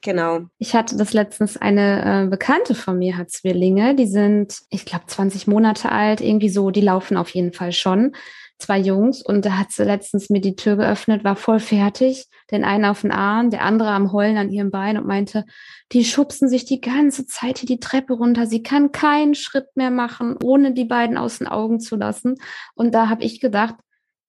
[0.02, 0.40] Genau.
[0.58, 5.06] Ich hatte das letztens eine äh, Bekannte von mir hat Zwillinge, die sind, ich glaube,
[5.06, 8.14] 20 Monate alt, irgendwie so, die laufen auf jeden Fall schon.
[8.58, 12.64] Zwei Jungs und da hat sie letztens mir die Tür geöffnet, war voll fertig, den
[12.64, 15.44] einen auf den Arm, der andere am Heulen an ihrem Bein und meinte,
[15.92, 18.46] die schubsen sich die ganze Zeit hier die Treppe runter.
[18.46, 22.36] Sie kann keinen Schritt mehr machen, ohne die beiden aus den Augen zu lassen.
[22.74, 23.74] Und da habe ich gedacht,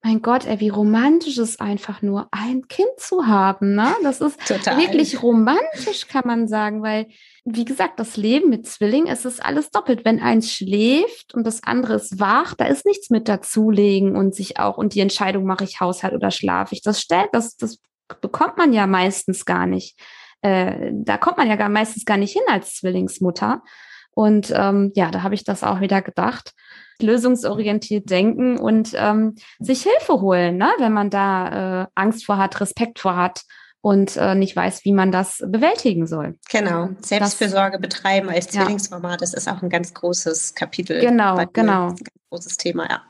[0.06, 3.74] mein Gott, ey, wie romantisch ist einfach nur, ein Kind zu haben.
[3.74, 3.88] Ne?
[4.04, 4.78] Das ist Total.
[4.78, 7.08] wirklich romantisch, kann man sagen, weil,
[7.46, 10.04] wie gesagt, das Leben mit Zwilling, es ist alles doppelt.
[10.04, 14.60] Wenn eins schläft und das andere ist wach, da ist nichts mit dazulegen und sich
[14.60, 16.82] auch, und die Entscheidung, mache ich Haushalt oder schlafe ich.
[16.82, 17.80] Das stellt, das, das
[18.20, 19.98] bekommt man ja meistens gar nicht.
[20.42, 23.64] Äh, da kommt man ja gar meistens gar nicht hin als Zwillingsmutter.
[24.12, 26.54] Und ähm, ja, da habe ich das auch wieder gedacht
[27.02, 30.70] lösungsorientiert denken und ähm, sich Hilfe holen, ne?
[30.80, 33.44] wenn man da äh, Angst vor hat, Respekt vor hat
[33.82, 36.38] und äh, nicht weiß, wie man das bewältigen soll.
[36.50, 41.02] Genau, Selbstfürsorge das, betreiben als Zwillingsmama, das ist auch ein ganz großes Kapitel.
[41.02, 41.90] Genau, genau.
[41.90, 41.96] Ein
[42.30, 43.02] großes Thema, ja.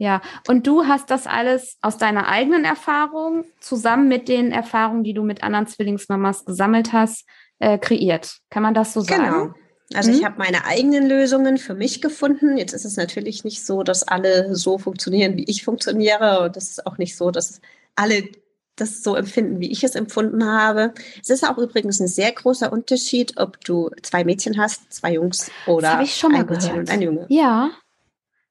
[0.00, 5.12] Ja, und du hast das alles aus deiner eigenen Erfahrung zusammen mit den Erfahrungen, die
[5.12, 8.38] du mit anderen Zwillingsmamas gesammelt hast, äh, kreiert.
[8.48, 9.24] Kann man das so sagen?
[9.24, 9.54] Genau.
[9.94, 10.18] Also mhm.
[10.18, 12.58] ich habe meine eigenen Lösungen für mich gefunden.
[12.58, 16.42] Jetzt ist es natürlich nicht so, dass alle so funktionieren, wie ich funktioniere.
[16.42, 17.60] Und es ist auch nicht so, dass
[17.94, 18.28] alle
[18.76, 20.92] das so empfinden, wie ich es empfunden habe.
[21.20, 25.50] Es ist auch übrigens ein sehr großer Unterschied, ob du zwei Mädchen hast, zwei Jungs
[25.66, 26.62] oder ich schon mal ein gehört.
[26.64, 27.26] Mädchen und ein Junge.
[27.28, 27.70] Ja,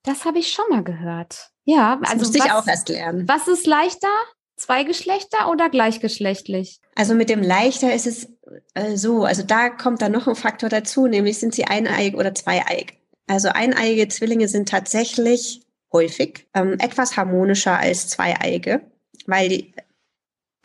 [0.04, 1.52] das habe ich schon mal gehört.
[1.66, 3.28] Ja, das also musste was, ich auch erst lernen.
[3.28, 4.08] Was ist leichter?
[4.58, 6.82] Zwei Geschlechter oder gleichgeschlechtlich?
[6.96, 8.28] Also mit dem leichter ist es
[8.74, 12.34] äh, so, also da kommt dann noch ein Faktor dazu, nämlich sind sie eineig oder
[12.34, 12.98] zweieig.
[13.28, 15.62] Also eineige Zwillinge sind tatsächlich
[15.94, 18.82] häufig ähm, etwas harmonischer als zweieige,
[19.28, 19.74] weil die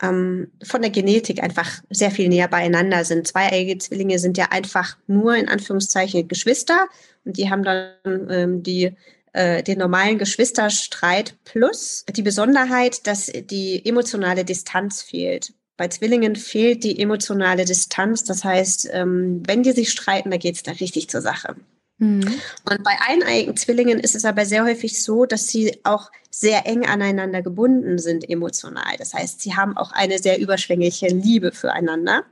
[0.01, 3.27] ähm, von der Genetik einfach sehr viel näher beieinander sind.
[3.27, 6.87] Zweieige Zwillinge sind ja einfach nur in Anführungszeichen Geschwister
[7.25, 7.93] und die haben dann
[8.29, 8.95] ähm, die
[9.33, 15.53] äh, den normalen Geschwisterstreit plus die Besonderheit, dass die emotionale Distanz fehlt.
[15.75, 18.23] Bei Zwillingen fehlt die emotionale Distanz.
[18.23, 21.55] Das heißt, ähm, wenn die sich streiten, da geht es da richtig zur Sache.
[21.97, 22.39] Mhm.
[22.69, 26.85] Und bei eineigen Zwillingen ist es aber sehr häufig so, dass sie auch sehr eng
[26.85, 28.95] aneinander gebunden sind emotional.
[28.97, 32.23] Das heißt, sie haben auch eine sehr überschwängliche Liebe füreinander.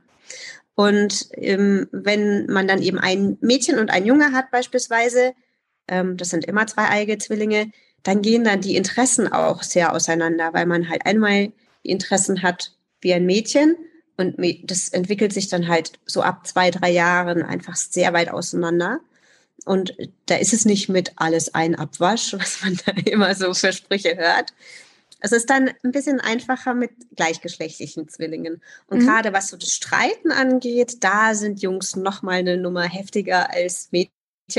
[0.74, 5.34] Und ähm, wenn man dann eben ein Mädchen und ein Junge hat beispielsweise,
[5.88, 7.70] ähm, das sind immer zwei zweieige Zwillinge,
[8.02, 11.52] dann gehen dann die Interessen auch sehr auseinander, weil man halt einmal
[11.84, 13.76] die Interessen hat wie ein Mädchen
[14.16, 19.00] und das entwickelt sich dann halt so ab zwei, drei Jahren einfach sehr weit auseinander.
[19.64, 19.94] Und
[20.26, 24.16] da ist es nicht mit alles ein Abwasch, was man da immer so für Sprüche
[24.16, 24.52] hört.
[25.24, 28.60] Es ist dann ein bisschen einfacher mit gleichgeschlechtlichen Zwillingen.
[28.88, 29.06] Und mhm.
[29.06, 33.88] gerade was so das Streiten angeht, da sind Jungs noch mal eine Nummer heftiger als
[33.92, 34.12] Mädchen.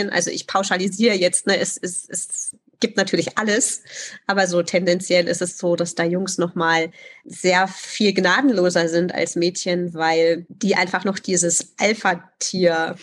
[0.10, 3.82] Also ich pauschalisiere jetzt, ne, es, es, es gibt natürlich alles,
[4.28, 6.91] aber so tendenziell ist es so, dass da Jungs nochmal
[7.24, 12.96] sehr viel gnadenloser sind als Mädchen, weil die einfach noch dieses Alpha-Tier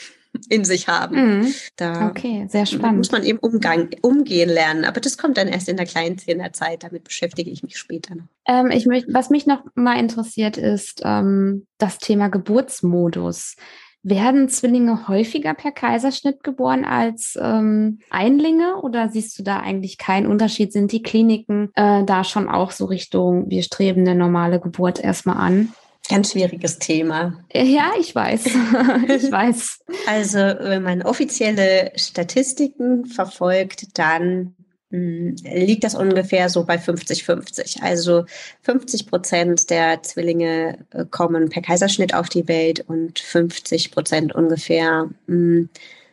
[0.48, 1.38] in sich haben.
[1.38, 1.54] Mhm.
[1.76, 2.98] Da okay, sehr spannend.
[2.98, 4.84] muss man eben Umgang, umgehen lernen.
[4.84, 6.18] Aber das kommt dann erst in der kleinen
[6.52, 6.84] Zeit.
[6.84, 8.28] Damit beschäftige ich mich später noch.
[8.46, 13.56] Ähm, ich möcht, was mich noch mal interessiert, ist ähm, das Thema Geburtsmodus.
[14.02, 20.26] Werden Zwillinge häufiger per Kaiserschnitt geboren als ähm, Einlinge oder siehst du da eigentlich keinen
[20.26, 20.72] Unterschied?
[20.72, 25.36] Sind die Kliniken äh, da schon auch so Richtung, wir streben eine normale Geburt erstmal
[25.36, 25.72] an?
[26.08, 27.34] Ganz schwieriges Thema.
[27.52, 28.46] Ja, ich weiß.
[28.46, 28.52] ich
[29.30, 29.80] weiß.
[30.08, 34.56] Also, wenn man offizielle Statistiken verfolgt, dann
[34.90, 37.82] liegt das ungefähr so bei 50-50.
[37.82, 38.24] Also
[38.62, 45.08] 50 Prozent der Zwillinge äh, kommen per Kaiserschnitt auf die Welt und 50 Prozent ungefähr
[45.26, 45.68] mh, hm,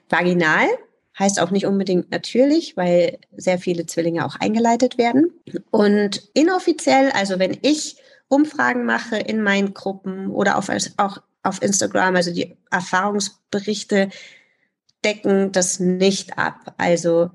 [0.10, 0.68] vaginal.
[1.18, 5.32] Heißt auch nicht unbedingt natürlich, weil sehr viele Zwillinge auch eingeleitet werden.
[5.72, 12.16] Und inoffiziell, also wenn ich Umfragen mache in meinen Gruppen oder auf, auch auf Instagram,
[12.16, 14.10] also die Erfahrungsberichte
[15.04, 16.76] decken das nicht ab.
[16.78, 17.32] Also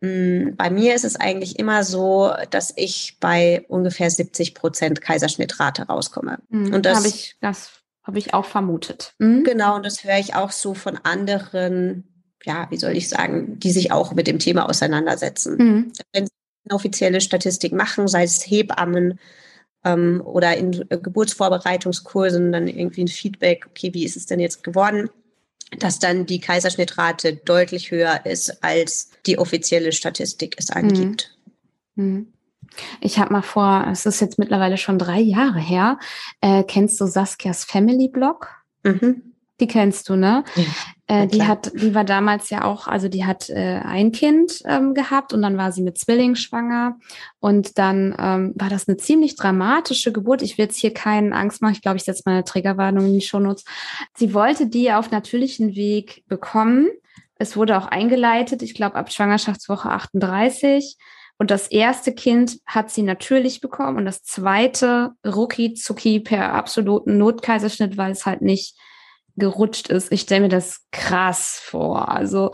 [0.00, 6.38] bei mir ist es eigentlich immer so, dass ich bei ungefähr 70 Prozent Kaiserschnittrate rauskomme.
[6.50, 7.70] Mhm, und das habe ich, das
[8.04, 9.14] habe ich auch vermutet.
[9.18, 9.42] Mhm.
[9.42, 12.04] Genau, und das höre ich auch so von anderen,
[12.44, 15.56] ja, wie soll ich sagen, die sich auch mit dem Thema auseinandersetzen.
[15.56, 15.92] Mhm.
[16.12, 16.32] Wenn sie
[16.68, 19.18] eine offizielle Statistik machen, sei es Hebammen
[19.84, 25.10] ähm, oder in Geburtsvorbereitungskursen, dann irgendwie ein Feedback, okay, wie ist es denn jetzt geworden?
[25.78, 31.36] Dass dann die Kaiserschnittrate deutlich höher ist, als die offizielle Statistik es angibt.
[31.94, 32.04] Mhm.
[32.04, 32.32] mhm.
[33.00, 35.98] Ich habe mal vor, es ist jetzt mittlerweile schon drei Jahre her,
[36.40, 38.50] äh, kennst du Saskias Family Blog?
[38.84, 39.27] Mhm.
[39.60, 40.44] Die kennst du, ne?
[40.54, 40.64] Ja,
[41.08, 44.94] äh, die hat, die war damals ja auch, also die hat äh, ein Kind ähm,
[44.94, 46.98] gehabt und dann war sie mit Zwilling schwanger
[47.40, 50.42] und dann ähm, war das eine ziemlich dramatische Geburt.
[50.42, 51.72] Ich will jetzt hier keinen Angst machen.
[51.72, 53.64] Ich glaube, ich setze mal eine Triggerwarnung in die Shownotes.
[54.16, 56.88] Sie wollte die auf natürlichen Weg bekommen.
[57.36, 60.96] Es wurde auch eingeleitet, ich glaube ab Schwangerschaftswoche 38.
[61.38, 67.16] Und das erste Kind hat sie natürlich bekommen und das zweite rucki zucki per absoluten
[67.16, 68.76] Notkaiserschnitt, weil es halt nicht
[69.38, 70.12] gerutscht ist.
[70.12, 72.08] Ich stelle mir das krass vor.
[72.08, 72.52] Also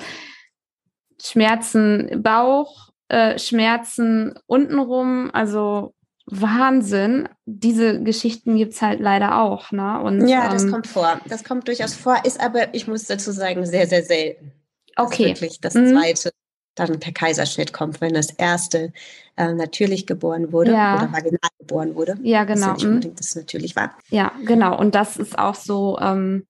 [1.20, 5.94] Schmerzen Bauch, äh, Schmerzen untenrum, also
[6.26, 7.28] Wahnsinn.
[7.44, 9.72] Diese Geschichten gibt es halt leider auch.
[9.72, 10.00] Ne?
[10.00, 11.20] Und, ja, das ähm, kommt vor.
[11.28, 14.52] Das kommt durchaus vor, ist aber, ich muss dazu sagen, sehr, sehr selten.
[14.96, 15.30] Okay.
[15.30, 15.92] Das wirklich das mhm.
[15.92, 16.30] zweite
[16.74, 18.92] dann per Kaiserschnitt kommt, wenn das erste
[19.36, 20.96] äh, natürlich geboren wurde ja.
[20.96, 22.18] oder vaginal geboren wurde.
[22.22, 22.74] Ja, genau.
[22.74, 23.16] Das, ja nicht mhm.
[23.16, 23.96] das natürlich war.
[24.10, 24.78] Ja, genau.
[24.78, 26.46] Und das ist auch so, ähm,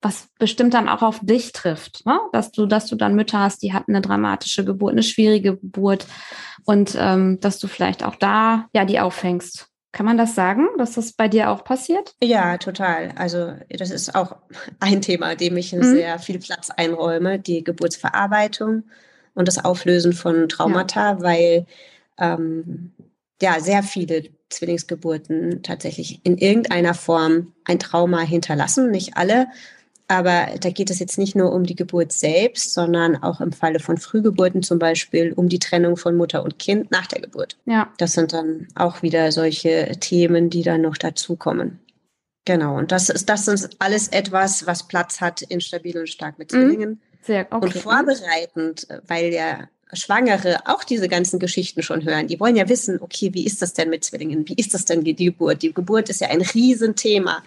[0.00, 2.20] was bestimmt dann auch auf dich trifft, ne?
[2.32, 6.06] dass du, dass du dann Mütter hast, die hatten eine dramatische Geburt, eine schwierige Geburt
[6.64, 9.68] und ähm, dass du vielleicht auch da ja die auffängst.
[9.90, 12.14] Kann man das sagen, dass das bei dir auch passiert?
[12.22, 13.12] Ja, total.
[13.16, 14.36] Also das ist auch
[14.80, 15.82] ein Thema, dem ich mhm.
[15.82, 18.84] sehr viel Platz einräume, die Geburtsverarbeitung
[19.34, 21.22] und das Auflösen von Traumata, ja.
[21.22, 21.66] weil
[22.18, 22.92] ähm,
[23.42, 28.90] ja sehr viele Zwillingsgeburten tatsächlich in irgendeiner Form ein Trauma hinterlassen.
[28.90, 29.48] Nicht alle,
[30.08, 33.78] aber da geht es jetzt nicht nur um die Geburt selbst, sondern auch im Falle
[33.78, 37.58] von Frühgeburten zum Beispiel um die Trennung von Mutter und Kind nach der Geburt.
[37.66, 37.92] Ja.
[37.98, 41.78] Das sind dann auch wieder solche Themen, die dann noch dazukommen.
[42.46, 42.78] Genau.
[42.78, 46.50] Und das ist, das ist alles etwas, was Platz hat in stabil und stark mit
[46.52, 46.56] mhm.
[46.56, 47.02] Zwillingen.
[47.20, 47.66] Sehr, okay.
[47.66, 52.26] Und vorbereitend, weil ja Schwangere auch diese ganzen Geschichten schon hören.
[52.26, 54.48] Die wollen ja wissen, okay, wie ist das denn mit Zwillingen?
[54.48, 55.62] Wie ist das denn die Geburt?
[55.62, 57.42] Die Geburt ist ja ein Riesenthema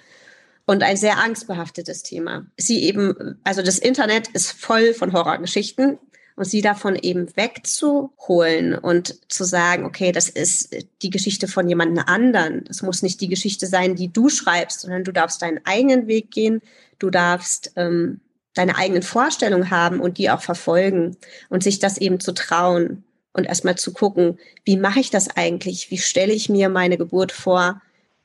[0.71, 2.45] und ein sehr angstbehaftetes Thema.
[2.55, 5.99] Sie eben, also das Internet ist voll von Horrorgeschichten
[6.37, 11.99] und sie davon eben wegzuholen und zu sagen, okay, das ist die Geschichte von jemand
[12.07, 12.63] anderen.
[12.63, 16.31] Das muss nicht die Geschichte sein, die du schreibst, sondern du darfst deinen eigenen Weg
[16.31, 16.61] gehen.
[16.99, 18.21] Du darfst ähm,
[18.53, 21.17] deine eigenen Vorstellungen haben und die auch verfolgen
[21.49, 23.03] und sich das eben zu trauen
[23.33, 25.91] und erstmal zu gucken, wie mache ich das eigentlich?
[25.91, 27.81] Wie stelle ich mir meine Geburt vor?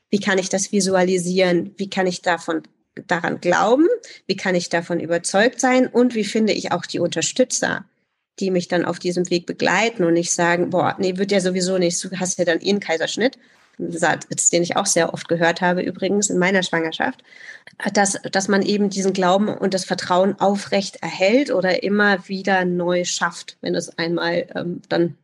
[0.09, 1.73] Wie kann ich das visualisieren?
[1.77, 2.63] Wie kann ich davon
[3.07, 3.87] daran glauben?
[4.25, 5.87] Wie kann ich davon überzeugt sein?
[5.87, 7.85] Und wie finde ich auch die Unterstützer,
[8.39, 11.77] die mich dann auf diesem Weg begleiten und nicht sagen, boah, nee, wird ja sowieso
[11.77, 13.37] nicht, du hast ja dann eh einen Kaiserschnitt,
[13.79, 17.23] Satz, den ich auch sehr oft gehört habe, übrigens in meiner Schwangerschaft,
[17.93, 23.05] dass, dass man eben diesen Glauben und das Vertrauen aufrecht erhält oder immer wieder neu
[23.05, 25.15] schafft, wenn es einmal ähm, dann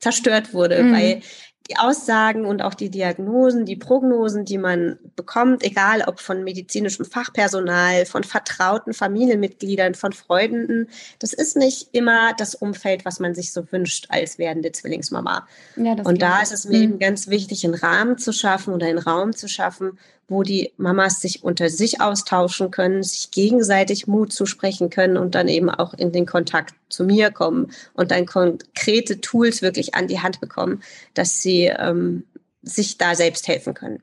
[0.00, 0.82] zerstört wurde.
[0.82, 0.92] Mhm.
[0.92, 1.20] Weil
[1.68, 7.04] die Aussagen und auch die Diagnosen, die Prognosen, die man bekommt, egal ob von medizinischem
[7.04, 10.88] Fachpersonal, von vertrauten Familienmitgliedern, von Freunden,
[11.18, 15.46] das ist nicht immer das Umfeld, was man sich so wünscht als werdende Zwillingsmama.
[15.76, 16.84] Ja, und da ist es mir mhm.
[16.84, 19.98] eben ganz wichtig, einen Rahmen zu schaffen oder einen Raum zu schaffen,
[20.28, 25.48] wo die Mamas sich unter sich austauschen können, sich gegenseitig Mut zusprechen können und dann
[25.48, 30.20] eben auch in den Kontakt zu mir kommen und dann konkrete Tools wirklich an die
[30.20, 30.82] Hand bekommen,
[31.14, 32.24] dass sie ähm,
[32.62, 34.02] sich da selbst helfen können.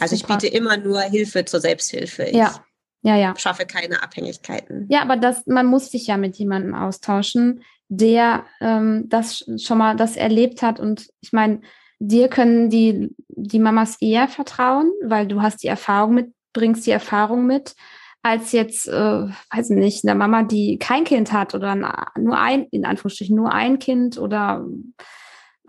[0.00, 2.24] Also ich biete immer nur Hilfe zur Selbsthilfe.
[2.24, 2.64] Ich ja.
[3.02, 3.34] Ja, ja.
[3.38, 4.86] schaffe keine Abhängigkeiten.
[4.90, 9.96] Ja, aber das, man muss sich ja mit jemandem austauschen, der ähm, das schon mal
[9.96, 10.80] das erlebt hat.
[10.80, 11.60] Und ich meine,
[11.98, 16.90] dir können die, die Mamas eher vertrauen, weil du hast die Erfahrung mit, bringst die
[16.90, 17.74] Erfahrung mit,
[18.22, 22.84] als jetzt, äh, weiß nicht, eine Mama, die kein Kind hat oder nur ein, in
[22.84, 24.66] Anführungsstrichen, nur ein Kind oder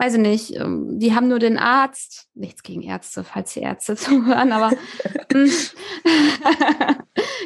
[0.00, 3.96] weiß ich nicht, ähm, die haben nur den Arzt, nichts gegen Ärzte, falls die Ärzte
[3.96, 4.70] zuhören, aber
[5.30, 5.50] hm.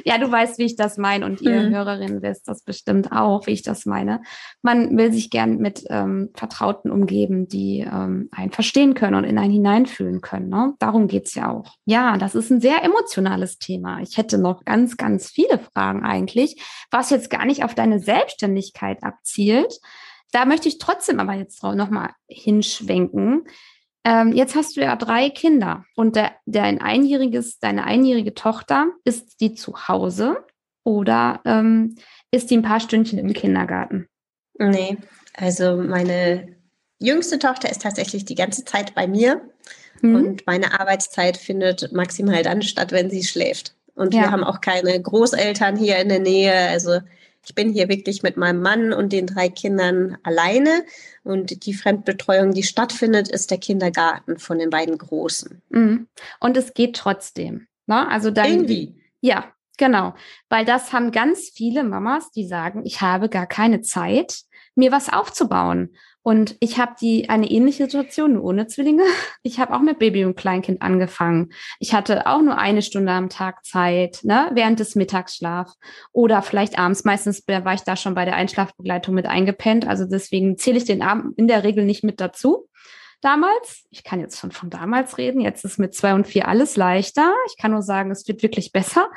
[0.05, 1.75] ja, du weißt, wie ich das meine und ihr mhm.
[1.75, 4.23] Hörerinnen wisst das bestimmt auch, wie ich das meine.
[4.63, 9.37] Man will sich gern mit ähm, Vertrauten umgeben, die ähm, einen verstehen können und in
[9.37, 10.49] einen hineinfühlen können.
[10.49, 10.75] Ne?
[10.79, 11.75] Darum geht's ja auch.
[11.87, 14.01] Ja, das ist ein sehr emotionales Thema.
[14.01, 19.03] Ich hätte noch ganz, ganz viele Fragen eigentlich, was jetzt gar nicht auf deine Selbstständigkeit
[19.03, 19.81] abzielt,
[20.35, 23.47] da möchte ich trotzdem aber jetzt nochmal hinschwenken.
[24.05, 28.89] Ähm, jetzt hast du ja drei Kinder und der, der ein einjähriges, deine einjährige Tochter,
[29.05, 30.45] ist die zu Hause
[30.83, 31.95] oder ähm,
[32.33, 34.09] ist die ein paar Stündchen im Kindergarten?
[34.59, 34.99] Nee,
[35.35, 36.57] also meine
[36.99, 39.41] jüngste Tochter ist tatsächlich die ganze Zeit bei mir
[40.03, 40.17] mhm.
[40.17, 43.77] und meine Arbeitszeit findet maximal dann statt, wenn sie schläft.
[43.95, 44.23] Und ja.
[44.23, 46.69] wir haben auch keine Großeltern hier in der Nähe.
[46.69, 46.99] Also
[47.45, 50.85] ich bin hier wirklich mit meinem Mann und den drei Kindern alleine.
[51.23, 55.63] Und die Fremdbetreuung, die stattfindet, ist der Kindergarten von den beiden Großen.
[55.71, 56.09] Mhm.
[56.41, 57.67] Und es geht trotzdem.
[57.87, 58.09] Ne?
[58.09, 58.95] Also dann, Irgendwie.
[59.21, 60.15] Ja, genau.
[60.49, 64.43] Weil das haben ganz viele Mamas, die sagen, ich habe gar keine Zeit,
[64.75, 65.95] mir was aufzubauen.
[66.25, 69.05] Und ich habe die eine ähnliche Situation, nur ohne Zwillinge.
[69.43, 71.53] Ich habe auch mit Baby und Kleinkind angefangen.
[71.81, 75.77] Ich hatte auch nur eine Stunde am Tag Zeit, ne, während des Mittagsschlafs
[76.13, 77.05] oder vielleicht abends.
[77.05, 79.87] Meistens war ich da schon bei der Einschlafbegleitung mit eingepennt.
[79.87, 82.69] Also deswegen zähle ich den Abend in der Regel nicht mit dazu.
[83.21, 86.77] Damals, ich kann jetzt schon von damals reden, jetzt ist mit zwei und vier alles
[86.77, 87.35] leichter.
[87.49, 89.09] Ich kann nur sagen, es wird wirklich besser.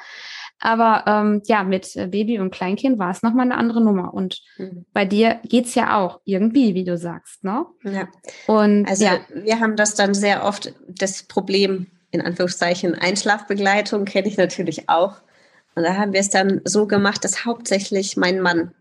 [0.59, 4.13] Aber ähm, ja, mit äh, Baby und Kleinkind war es nochmal eine andere Nummer.
[4.13, 4.85] Und mhm.
[4.91, 7.65] bei dir geht's ja auch irgendwie, wie du sagst, ne?
[7.83, 8.07] Ja.
[8.47, 9.19] Und also ja.
[9.33, 15.17] wir haben das dann sehr oft, das Problem, in Anführungszeichen, Einschlafbegleitung kenne ich natürlich auch.
[15.75, 18.71] Und da haben wir es dann so gemacht, dass hauptsächlich mein Mann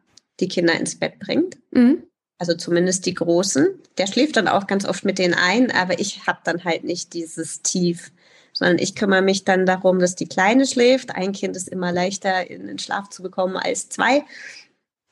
[0.41, 1.59] die Kinder ins Bett bringt.
[1.73, 2.05] Mhm.
[2.39, 3.67] Also zumindest die Großen.
[3.99, 7.13] Der schläft dann auch ganz oft mit denen ein, aber ich habe dann halt nicht
[7.13, 8.13] dieses Tief
[8.57, 11.15] sondern ich kümmere mich dann darum, dass die Kleine schläft.
[11.15, 14.25] Ein Kind ist immer leichter in den Schlaf zu bekommen als zwei.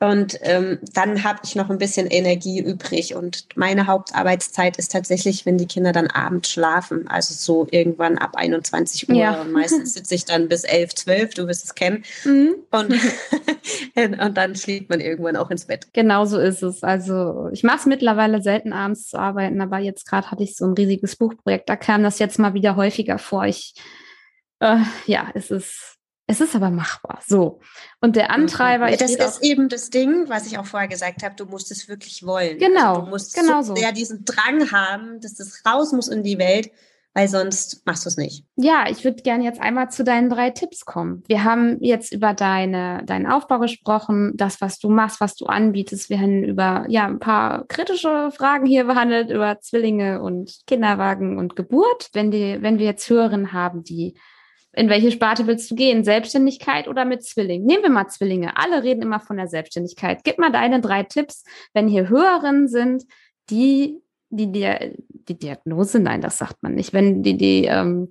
[0.05, 3.15] Und ähm, dann habe ich noch ein bisschen Energie übrig.
[3.15, 7.09] Und meine Hauptarbeitszeit ist tatsächlich, wenn die Kinder dann abends schlafen.
[7.09, 9.15] Also so irgendwann ab 21 Uhr.
[9.15, 9.41] Ja.
[9.41, 12.05] Und meistens sitze ich dann bis 11, 12, du wirst es kennen.
[12.25, 12.55] Mhm.
[12.71, 12.93] Und,
[14.21, 15.87] und dann schläft man irgendwann auch ins Bett.
[15.95, 16.83] Genau so ist es.
[16.83, 20.67] Also ich mache es mittlerweile selten abends zu arbeiten, aber jetzt gerade hatte ich so
[20.67, 21.67] ein riesiges Buchprojekt.
[21.71, 23.47] Da kam das jetzt mal wieder häufiger vor.
[23.47, 23.73] Ich,
[24.61, 25.94] äh, ja, es ist
[26.27, 27.21] es ist aber machbar.
[27.27, 27.61] So.
[28.01, 28.43] Und der mhm.
[28.43, 28.89] Antreiber.
[28.89, 31.89] Ja, das ist eben das Ding, was ich auch vorher gesagt habe, du musst es
[31.89, 32.59] wirklich wollen.
[32.59, 32.89] Genau.
[32.91, 36.39] Also du musst genau so sehr diesen Drang haben, dass das raus muss in die
[36.39, 36.71] Welt,
[37.13, 38.47] weil sonst machst du es nicht.
[38.57, 41.23] Ja, ich würde gerne jetzt einmal zu deinen drei Tipps kommen.
[41.29, 46.09] Wir haben jetzt über deine, deinen Aufbau gesprochen, das, was du machst, was du anbietest.
[46.09, 51.55] Wir haben über ja, ein paar kritische Fragen hier behandelt, über Zwillinge und Kinderwagen und
[51.55, 52.09] Geburt.
[52.15, 54.15] Wenn, die, wenn wir jetzt Hörerinnen haben, die
[54.77, 56.05] in welche Sparte willst du gehen?
[56.05, 57.65] Selbstständigkeit oder mit Zwilling?
[57.65, 58.57] Nehmen wir mal Zwillinge.
[58.57, 60.25] Alle reden immer von der Selbstständigkeit.
[60.25, 63.05] Gib mal deine drei Tipps, wenn hier Hörerinnen sind,
[63.51, 64.01] die
[64.37, 68.11] die, die, die Diagnose, nein, das sagt man nicht, wenn die, die, ähm,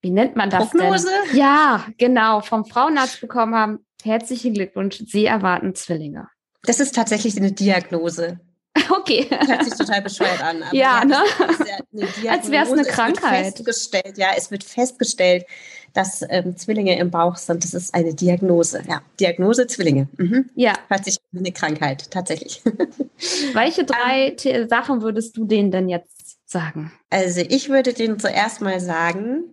[0.00, 1.08] wie nennt man das Prognose?
[1.28, 1.38] denn?
[1.38, 3.86] Ja, genau, vom Frauenarzt bekommen haben.
[4.02, 6.28] Herzlichen Glückwunsch, Sie erwarten Zwillinge.
[6.64, 8.40] Das ist tatsächlich eine Diagnose.
[8.88, 9.26] Okay.
[9.28, 10.64] Hört sich total bescheuert an.
[10.72, 11.18] ja, ne?
[12.22, 13.40] Ja Als wäre es eine Krankheit.
[13.40, 15.44] Es wird festgestellt, ja, es wird festgestellt,
[15.92, 17.64] dass ähm, Zwillinge im Bauch sind.
[17.64, 18.82] Das ist eine Diagnose.
[18.88, 20.08] Ja, Diagnose Zwillinge.
[20.16, 20.50] Mhm.
[20.54, 20.74] Ja.
[20.88, 22.62] Hört sich an eine Krankheit, tatsächlich.
[23.52, 26.92] Welche drei ähm, Sachen würdest du denen denn jetzt sagen?
[27.10, 29.44] Also ich würde denen zuerst mal sagen,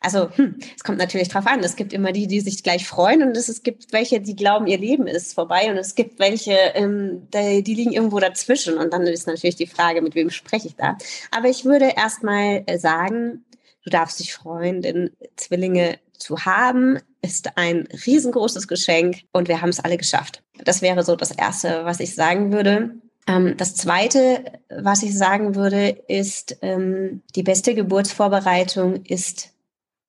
[0.00, 1.60] also, hm, es kommt natürlich drauf an.
[1.60, 4.66] Es gibt immer die, die sich gleich freuen und es, es gibt welche, die glauben,
[4.66, 8.92] ihr Leben ist vorbei und es gibt welche, ähm, die, die, liegen irgendwo dazwischen und
[8.92, 10.96] dann ist natürlich die Frage, mit wem spreche ich da.
[11.30, 13.44] Aber ich würde erstmal äh, sagen,
[13.88, 19.70] du darfst dich freuen, denn Zwillinge zu haben ist ein riesengroßes Geschenk und wir haben
[19.70, 20.42] es alle geschafft.
[20.62, 22.90] Das wäre so das Erste, was ich sagen würde.
[23.26, 29.50] Ähm, das Zweite, was ich sagen würde, ist, ähm, die beste Geburtsvorbereitung ist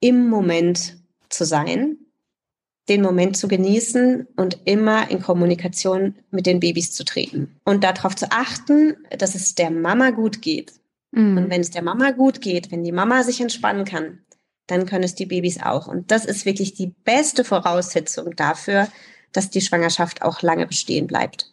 [0.01, 0.97] im Moment
[1.29, 1.97] zu sein,
[2.89, 7.55] den Moment zu genießen und immer in Kommunikation mit den Babys zu treten.
[7.63, 10.73] Und darauf zu achten, dass es der Mama gut geht.
[11.11, 11.37] Mhm.
[11.37, 14.19] Und wenn es der Mama gut geht, wenn die Mama sich entspannen kann,
[14.67, 15.87] dann können es die Babys auch.
[15.87, 18.87] Und das ist wirklich die beste Voraussetzung dafür,
[19.31, 21.51] dass die Schwangerschaft auch lange bestehen bleibt.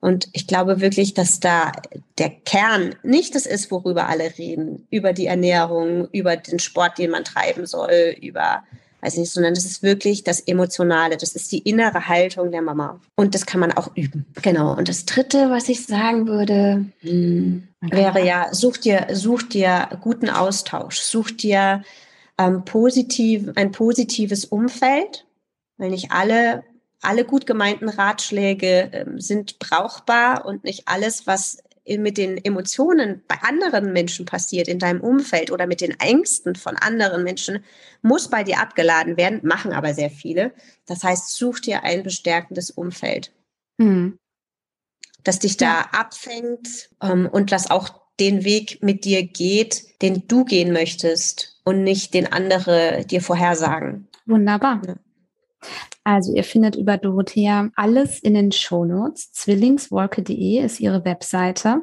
[0.00, 1.72] Und ich glaube wirklich, dass da
[2.18, 7.10] der Kern nicht das ist, worüber alle reden, über die Ernährung, über den Sport, den
[7.10, 8.62] man treiben soll, über,
[9.06, 13.00] weiß nicht, sondern das ist wirklich das Emotionale, das ist die innere Haltung der Mama.
[13.14, 14.26] Und das kann man auch üben.
[14.42, 14.76] Genau.
[14.76, 20.28] Und das Dritte, was ich sagen würde, hm, wäre ja, such dir, such dir guten
[20.28, 21.82] Austausch, such dir
[22.36, 25.24] ähm, positiv, ein positives Umfeld,
[25.78, 26.64] weil nicht alle
[27.02, 31.58] alle gut gemeinten Ratschläge äh, sind brauchbar und nicht alles, was
[31.98, 36.76] mit den Emotionen bei anderen Menschen passiert, in deinem Umfeld oder mit den Ängsten von
[36.76, 37.64] anderen Menschen,
[38.02, 40.52] muss bei dir abgeladen werden, machen aber sehr viele.
[40.86, 43.32] Das heißt, such dir ein bestärkendes Umfeld,
[43.78, 44.18] mhm.
[45.22, 45.88] das dich da ja.
[45.92, 51.84] abfängt ähm, und das auch den Weg mit dir geht, den du gehen möchtest und
[51.84, 54.08] nicht den andere dir vorhersagen.
[54.24, 54.82] Wunderbar.
[54.86, 54.96] Ja.
[56.04, 59.32] Also ihr findet über Dorothea alles in den Shownotes.
[59.32, 61.82] Zwillingswolke.de ist ihre Webseite.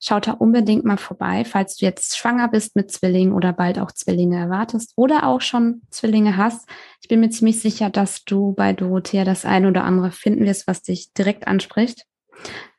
[0.00, 3.90] Schaut da unbedingt mal vorbei, falls du jetzt schwanger bist mit Zwillingen oder bald auch
[3.90, 6.68] Zwillinge erwartest oder auch schon Zwillinge hast.
[7.00, 10.66] Ich bin mir ziemlich sicher, dass du bei Dorothea das eine oder andere finden wirst,
[10.66, 12.04] was dich direkt anspricht.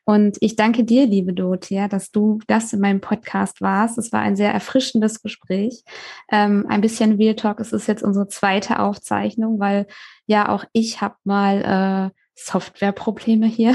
[0.04, 3.98] Und ich danke dir, liebe Dorothea, dass du das in meinem Podcast warst.
[3.98, 5.82] Es war ein sehr erfrischendes Gespräch.
[6.30, 7.58] Ähm, ein bisschen Real Talk.
[7.58, 9.88] Es ist jetzt unsere zweite Aufzeichnung, weil
[10.26, 13.74] ja auch ich habe mal äh, Softwareprobleme hier.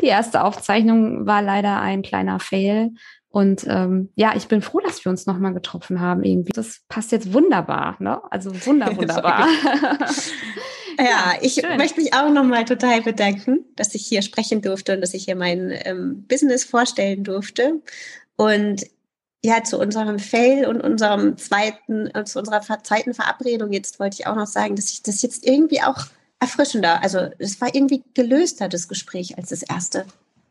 [0.00, 2.90] Die erste Aufzeichnung war leider ein kleiner Fail.
[3.30, 6.52] Und ähm, ja, ich bin froh, dass wir uns nochmal getroffen haben irgendwie.
[6.52, 8.20] Das passt jetzt wunderbar, ne?
[8.30, 9.46] Also wunder, wunderbar.
[10.98, 11.76] ja, ich schön.
[11.76, 15.36] möchte mich auch nochmal total bedanken, dass ich hier sprechen durfte und dass ich hier
[15.36, 17.82] mein ähm, Business vorstellen durfte.
[18.36, 18.86] Und
[19.44, 24.26] ja, zu unserem Fail und unserem zweiten, äh, zu unserer zweiten Verabredung jetzt wollte ich
[24.26, 26.06] auch noch sagen, dass ich das jetzt irgendwie auch
[26.40, 30.06] erfrischender, also es war irgendwie gelöster, das Gespräch, als das erste.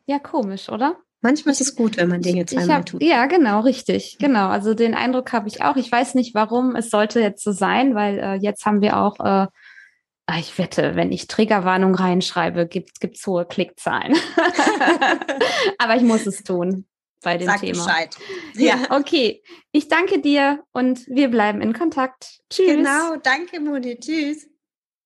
[0.06, 0.96] Ja, komisch, oder?
[1.20, 3.02] Manchmal ist es gut, wenn man Dinge zweimal hab, tut.
[3.02, 4.18] Ja, genau, richtig.
[4.20, 4.48] Genau.
[4.48, 5.76] Also den Eindruck habe ich auch.
[5.76, 9.18] Ich weiß nicht, warum es sollte jetzt so sein, weil äh, jetzt haben wir auch,
[9.18, 9.48] äh,
[10.26, 14.14] ah, ich wette, wenn ich Triggerwarnung reinschreibe, gibt es hohe Klickzahlen.
[15.78, 16.86] Aber ich muss es tun
[17.22, 17.84] bei dem Sag Thema.
[17.84, 18.16] Bescheid.
[18.54, 19.42] Ja, okay.
[19.72, 22.40] Ich danke dir und wir bleiben in Kontakt.
[22.50, 22.66] Tschüss.
[22.66, 23.98] Genau, danke Moni.
[23.98, 24.48] Tschüss.